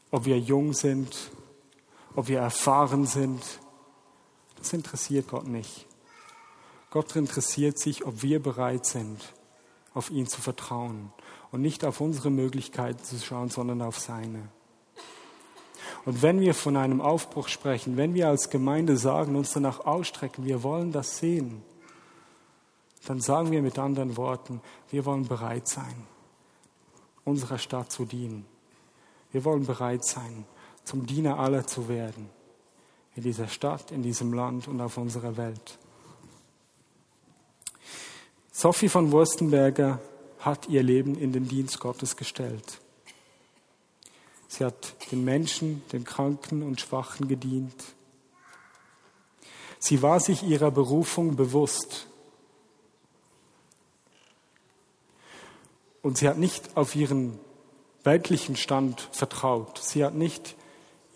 ob 0.10 0.26
wir 0.26 0.40
jung 0.40 0.74
sind, 0.74 1.16
ob 2.16 2.28
wir 2.28 2.40
erfahren 2.40 3.06
sind. 3.06 3.44
Das 4.60 4.74
interessiert 4.74 5.28
Gott 5.28 5.48
nicht. 5.48 5.88
Gott 6.92 7.16
interessiert 7.16 7.78
sich, 7.78 8.06
ob 8.06 8.24
wir 8.24 8.42
bereit 8.42 8.86
sind, 8.86 9.34
auf 9.94 10.10
ihn 10.10 10.28
zu 10.28 10.42
vertrauen 10.42 11.12
und 11.52 11.62
nicht 11.62 11.86
auf 11.86 12.02
unsere 12.02 12.30
Möglichkeiten 12.30 13.04
zu 13.04 13.18
schauen, 13.20 13.50
sondern 13.50 13.82
auf 13.82 14.00
seine. 14.00 14.50
Und 16.06 16.22
wenn 16.22 16.40
wir 16.40 16.54
von 16.54 16.78
einem 16.78 17.02
Aufbruch 17.02 17.48
sprechen, 17.48 17.98
wenn 17.98 18.14
wir 18.14 18.28
als 18.28 18.50
Gemeinde 18.50 18.98
sagen, 18.98 19.36
uns 19.36 19.54
danach 19.54 19.86
ausstrecken, 19.86 20.46
wir 20.46 20.64
wollen 20.64 20.92
das 20.92 21.18
sehen, 21.18 21.62
dann 23.06 23.22
sagen 23.22 23.52
wir 23.52 23.62
mit 23.62 23.80
anderen 23.80 24.18
Worten, 24.18 24.62
wir 24.90 25.06
wollen 25.06 25.28
bereit 25.28 25.68
sein, 25.68 26.08
unserer 27.24 27.58
Stadt 27.58 27.92
zu 27.92 28.06
dienen. 28.06 28.46
Wir 29.32 29.46
wollen 29.46 29.66
bereit 29.66 30.04
sein, 30.06 30.46
zum 30.84 31.06
Diener 31.06 31.38
aller 31.40 31.66
zu 31.68 31.88
werden, 31.88 32.30
in 33.20 33.24
dieser 33.24 33.50
Stadt, 33.50 33.92
in 33.92 34.02
diesem 34.02 34.32
Land 34.32 34.70
und 34.70 34.80
auf 34.80 34.98
unserer 34.98 35.36
Welt. 35.36 35.78
Sophie 38.50 38.88
von 38.88 39.12
Wurstenberger 39.12 40.00
hat 40.40 40.70
ihr 40.70 40.82
Leben 40.82 41.18
in 41.18 41.34
den 41.34 41.46
Dienst 41.46 41.82
Gottes 41.82 42.16
gestellt. 42.16 42.80
Sie 44.48 44.64
hat 44.64 44.96
den 45.12 45.26
Menschen, 45.26 45.84
den 45.92 46.06
Kranken 46.06 46.64
und 46.64 46.80
Schwachen 46.80 47.28
gedient. 47.28 47.94
Sie 49.80 50.02
war 50.02 50.22
sich 50.22 50.44
ihrer 50.44 50.72
Berufung 50.72 51.36
bewusst. 51.36 52.08
Und 56.02 56.18
sie 56.18 56.30
hat 56.30 56.38
nicht 56.38 56.78
auf 56.78 56.96
ihren 56.96 57.38
weltlichen 58.06 58.56
Stand 58.56 59.10
vertraut. 59.12 59.78
Sie 59.80 60.06
hat 60.06 60.16
nicht 60.16 60.56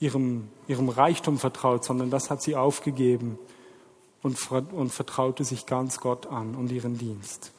ihrem, 0.04 0.50
ihrem 0.68 0.90
Reichtum 0.90 1.40
vertraut, 1.40 1.86
sondern 1.86 2.10
das 2.10 2.30
hat 2.30 2.42
sie 2.42 2.58
aufgegeben 2.58 3.40
und, 4.22 4.38
und 4.52 4.90
vertraute 4.90 5.46
sich 5.46 5.66
ganz 5.66 6.02
Gott 6.02 6.28
an 6.28 6.56
und 6.56 6.72
ihren 6.74 6.98
Dienst. 6.98 7.52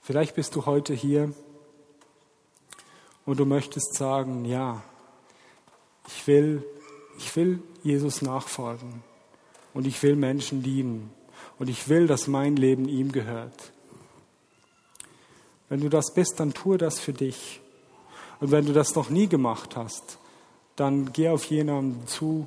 Vielleicht 0.00 0.34
bist 0.34 0.56
du 0.56 0.64
heute 0.64 0.94
hier 0.94 1.32
und 3.26 3.38
du 3.38 3.44
möchtest 3.44 3.94
sagen, 3.94 4.46
ja, 4.46 4.82
ich 6.08 6.26
will, 6.26 6.64
ich 7.18 7.36
will 7.36 7.62
Jesus 7.82 8.22
nachfolgen 8.22 9.04
und 9.74 9.86
ich 9.86 10.02
will 10.02 10.16
Menschen 10.16 10.62
dienen 10.62 11.10
und 11.58 11.68
ich 11.68 11.90
will, 11.90 12.06
dass 12.06 12.28
mein 12.28 12.56
Leben 12.56 12.88
ihm 12.88 13.12
gehört. 13.12 13.72
Wenn 15.72 15.80
du 15.80 15.88
das 15.88 16.12
bist, 16.12 16.38
dann 16.38 16.52
tue 16.52 16.76
das 16.76 17.00
für 17.00 17.14
dich. 17.14 17.62
Und 18.40 18.50
wenn 18.50 18.66
du 18.66 18.74
das 18.74 18.94
noch 18.94 19.08
nie 19.08 19.26
gemacht 19.26 19.74
hast, 19.74 20.18
dann 20.76 21.14
geh 21.14 21.30
auf 21.30 21.46
jemanden 21.46 22.06
zu, 22.06 22.46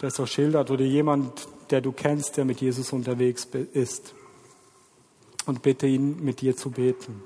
der 0.00 0.10
so 0.10 0.26
schildert 0.26 0.72
oder 0.72 0.84
jemand, 0.84 1.46
der 1.70 1.80
du 1.80 1.92
kennst, 1.92 2.36
der 2.36 2.44
mit 2.44 2.60
Jesus 2.60 2.92
unterwegs 2.92 3.46
ist 3.74 4.12
und 5.46 5.62
bitte 5.62 5.86
ihn, 5.86 6.20
mit 6.24 6.40
dir 6.40 6.56
zu 6.56 6.72
beten. 6.72 7.22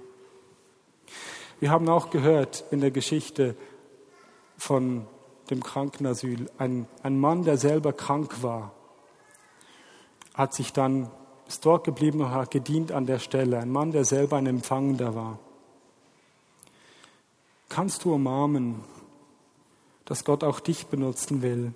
Wir 1.60 1.70
haben 1.70 1.88
auch 1.88 2.10
gehört 2.10 2.64
in 2.70 2.82
der 2.82 2.90
Geschichte 2.90 3.56
von 4.58 5.06
dem 5.48 5.62
Krankenasyl, 5.62 6.50
ein, 6.58 6.86
ein 7.02 7.18
Mann, 7.18 7.44
der 7.44 7.56
selber 7.56 7.94
krank 7.94 8.42
war, 8.42 8.74
hat 10.34 10.52
sich 10.52 10.74
dann, 10.74 11.10
ist 11.46 11.64
dort 11.64 11.84
geblieben 11.84 12.20
und 12.20 12.30
hat 12.30 12.50
gedient 12.50 12.92
an 12.92 13.06
der 13.06 13.18
Stelle. 13.18 13.58
Ein 13.58 13.70
Mann, 13.70 13.92
der 13.92 14.04
selber 14.04 14.36
ein 14.36 14.46
Empfangender 14.46 15.14
war. 15.14 15.38
Kannst 17.68 18.04
du 18.04 18.14
umarmen, 18.14 18.80
dass 20.04 20.24
Gott 20.24 20.44
auch 20.44 20.60
dich 20.60 20.86
benutzen 20.86 21.42
will 21.42 21.72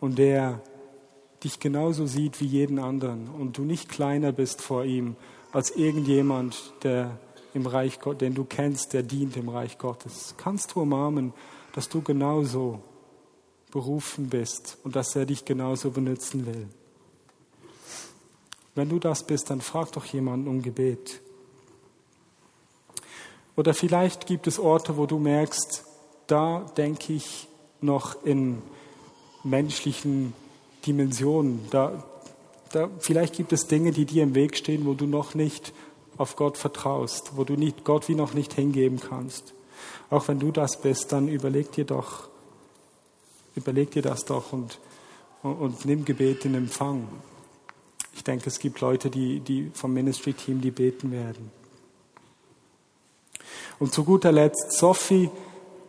und 0.00 0.18
der 0.18 0.60
dich 1.42 1.60
genauso 1.60 2.06
sieht 2.06 2.40
wie 2.40 2.46
jeden 2.46 2.78
anderen 2.78 3.28
und 3.28 3.56
du 3.56 3.62
nicht 3.62 3.88
kleiner 3.88 4.32
bist 4.32 4.62
vor 4.62 4.84
ihm 4.84 5.16
als 5.52 5.70
irgendjemand, 5.70 6.72
der 6.82 7.18
im 7.54 7.66
Reich 7.66 8.00
Gott, 8.00 8.20
den 8.20 8.34
du 8.34 8.44
kennst, 8.44 8.92
der 8.92 9.02
dient 9.02 9.36
im 9.36 9.48
Reich 9.48 9.78
Gottes. 9.78 10.34
Kannst 10.36 10.74
du 10.74 10.82
umarmen, 10.82 11.32
dass 11.72 11.88
du 11.88 12.02
genauso 12.02 12.80
berufen 13.76 14.30
bist 14.30 14.78
und 14.84 14.96
dass 14.96 15.14
er 15.14 15.26
dich 15.26 15.44
genauso 15.44 15.90
benutzen 15.90 16.46
will. 16.46 16.66
Wenn 18.74 18.88
du 18.88 18.98
das 18.98 19.22
bist, 19.22 19.50
dann 19.50 19.60
frag 19.60 19.92
doch 19.92 20.06
jemanden 20.06 20.48
um 20.48 20.62
Gebet. 20.62 21.20
Oder 23.54 23.74
vielleicht 23.74 24.26
gibt 24.26 24.46
es 24.46 24.58
Orte, 24.58 24.96
wo 24.96 25.04
du 25.04 25.18
merkst, 25.18 25.84
da 26.26 26.60
denke 26.78 27.12
ich 27.12 27.48
noch 27.82 28.24
in 28.24 28.62
menschlichen 29.44 30.32
Dimensionen. 30.86 31.60
Da, 31.70 32.02
da, 32.72 32.88
vielleicht 32.98 33.34
gibt 33.34 33.52
es 33.52 33.66
Dinge, 33.66 33.90
die 33.90 34.06
dir 34.06 34.22
im 34.22 34.34
Weg 34.34 34.56
stehen, 34.56 34.86
wo 34.86 34.94
du 34.94 35.04
noch 35.06 35.34
nicht 35.34 35.74
auf 36.16 36.36
Gott 36.36 36.56
vertraust, 36.56 37.32
wo 37.36 37.44
du 37.44 37.56
nicht, 37.56 37.84
Gott 37.84 38.08
wie 38.08 38.14
noch 38.14 38.32
nicht 38.32 38.54
hingeben 38.54 39.00
kannst. 39.00 39.52
Auch 40.08 40.28
wenn 40.28 40.38
du 40.38 40.50
das 40.50 40.80
bist, 40.80 41.12
dann 41.12 41.28
überleg 41.28 41.72
dir 41.72 41.84
doch, 41.84 42.30
überleg 43.56 43.90
dir 43.90 44.02
das 44.02 44.24
doch 44.24 44.52
und, 44.52 44.78
und, 45.42 45.54
und 45.54 45.84
nimm 45.84 46.04
Gebet 46.04 46.44
in 46.44 46.54
Empfang. 46.54 47.08
Ich 48.14 48.24
denke, 48.24 48.48
es 48.48 48.58
gibt 48.58 48.80
Leute, 48.80 49.10
die, 49.10 49.40
die 49.40 49.70
vom 49.74 49.92
Ministry-Team, 49.92 50.60
die 50.60 50.70
beten 50.70 51.12
werden. 51.12 51.50
Und 53.78 53.92
zu 53.92 54.04
guter 54.04 54.32
Letzt, 54.32 54.72
Sophie 54.72 55.30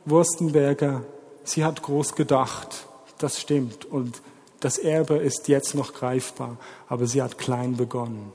Wurstenberger, 0.05 1.03
sie 1.43 1.63
hat 1.63 1.81
groß 1.81 2.15
gedacht. 2.15 2.87
Das 3.17 3.39
stimmt. 3.39 3.85
Und 3.85 4.21
das 4.59 4.77
Erbe 4.77 5.15
ist 5.15 5.47
jetzt 5.47 5.75
noch 5.75 5.93
greifbar. 5.93 6.57
Aber 6.87 7.07
sie 7.07 7.21
hat 7.21 7.37
klein 7.37 7.77
begonnen. 7.77 8.33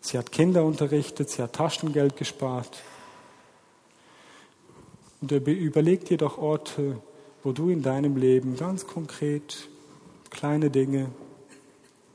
Sie 0.00 0.18
hat 0.18 0.32
Kinder 0.32 0.64
unterrichtet, 0.64 1.30
sie 1.30 1.42
hat 1.42 1.54
Taschengeld 1.54 2.16
gespart. 2.16 2.82
Und 5.30 5.46
überleg 5.48 6.04
dir 6.04 6.18
doch 6.18 6.38
Orte, 6.38 7.00
wo 7.42 7.52
du 7.52 7.70
in 7.70 7.82
deinem 7.82 8.16
Leben 8.16 8.56
ganz 8.56 8.86
konkret 8.86 9.68
kleine 10.30 10.70
Dinge, 10.70 11.10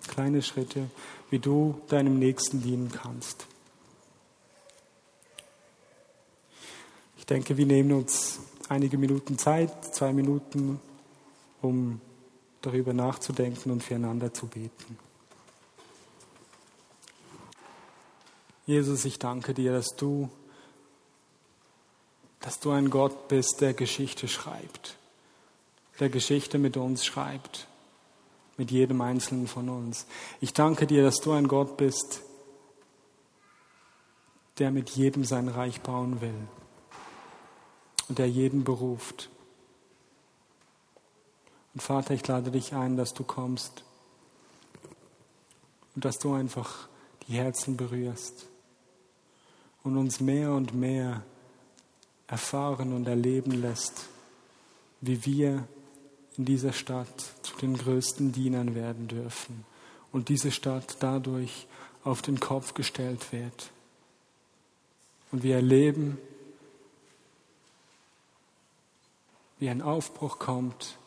kleine 0.07 0.41
Schritte, 0.41 0.89
wie 1.29 1.39
du 1.39 1.81
deinem 1.87 2.19
Nächsten 2.19 2.61
dienen 2.61 2.91
kannst. 2.91 3.47
denke, 7.29 7.57
wir 7.57 7.65
nehmen 7.65 7.91
uns 7.91 8.39
einige 8.69 8.97
Minuten 8.97 9.37
Zeit, 9.37 9.93
zwei 9.93 10.13
Minuten, 10.13 10.79
um 11.61 12.01
darüber 12.61 12.93
nachzudenken 12.93 13.71
und 13.71 13.83
füreinander 13.83 14.33
zu 14.33 14.47
beten. 14.47 14.97
Jesus, 18.65 19.05
ich 19.05 19.19
danke 19.19 19.53
dir, 19.53 19.71
dass 19.71 19.95
du, 19.95 20.29
dass 22.39 22.59
du 22.59 22.71
ein 22.71 22.89
Gott 22.89 23.27
bist, 23.27 23.61
der 23.61 23.73
Geschichte 23.73 24.27
schreibt, 24.27 24.95
der 25.99 26.09
Geschichte 26.09 26.57
mit 26.57 26.77
uns 26.77 27.05
schreibt, 27.05 27.67
mit 28.57 28.71
jedem 28.71 29.01
Einzelnen 29.01 29.47
von 29.47 29.69
uns. 29.69 30.05
Ich 30.41 30.53
danke 30.53 30.87
dir, 30.87 31.03
dass 31.03 31.17
du 31.17 31.31
ein 31.31 31.47
Gott 31.47 31.77
bist, 31.77 32.21
der 34.57 34.71
mit 34.71 34.89
jedem 34.89 35.23
sein 35.23 35.47
Reich 35.47 35.81
bauen 35.81 36.21
will 36.21 36.47
und 38.09 38.19
der 38.19 38.29
jeden 38.29 38.63
beruft. 38.63 39.29
Und 41.73 41.81
Vater, 41.81 42.13
ich 42.13 42.27
lade 42.27 42.51
dich 42.51 42.73
ein, 42.73 42.97
dass 42.97 43.13
du 43.13 43.23
kommst 43.23 43.83
und 45.95 46.03
dass 46.03 46.19
du 46.19 46.33
einfach 46.33 46.87
die 47.27 47.33
Herzen 47.33 47.77
berührst 47.77 48.47
und 49.83 49.97
uns 49.97 50.19
mehr 50.19 50.51
und 50.51 50.73
mehr 50.73 51.23
erfahren 52.29 52.93
und 52.93 53.07
erleben 53.07 53.51
lässt, 53.51 54.07
wie 55.01 55.25
wir 55.25 55.67
in 56.37 56.45
dieser 56.45 56.73
Stadt 56.73 57.33
zu 57.41 57.55
den 57.57 57.75
größten 57.77 58.31
Dienern 58.31 58.75
werden 58.75 59.07
dürfen 59.07 59.65
und 60.11 60.29
diese 60.29 60.51
Stadt 60.51 60.97
dadurch 60.99 61.67
auf 62.03 62.21
den 62.21 62.39
Kopf 62.39 62.73
gestellt 62.73 63.33
wird. 63.33 63.71
Und 65.31 65.43
wir 65.43 65.55
erleben, 65.55 66.17
wie 69.59 69.69
ein 69.69 69.81
Aufbruch 69.81 70.39
kommt, 70.39 70.97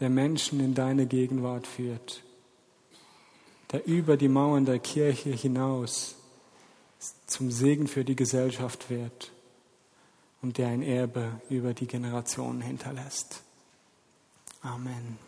der 0.00 0.08
Menschen 0.08 0.60
in 0.60 0.74
deine 0.74 1.06
Gegenwart 1.06 1.66
führt, 1.66 2.22
der 3.72 3.86
über 3.86 4.16
die 4.16 4.28
Mauern 4.28 4.64
der 4.64 4.78
Kirche 4.78 5.30
hinaus 5.30 6.14
zum 7.26 7.50
Segen 7.50 7.88
für 7.88 8.04
die 8.04 8.16
Gesellschaft 8.16 8.88
wird 8.88 9.32
und 10.42 10.58
der 10.58 10.68
ein 10.68 10.82
Erbe 10.82 11.40
über 11.48 11.74
die 11.74 11.86
Generationen 11.86 12.60
hinterlässt. 12.60 13.42
Amen. 14.62 15.25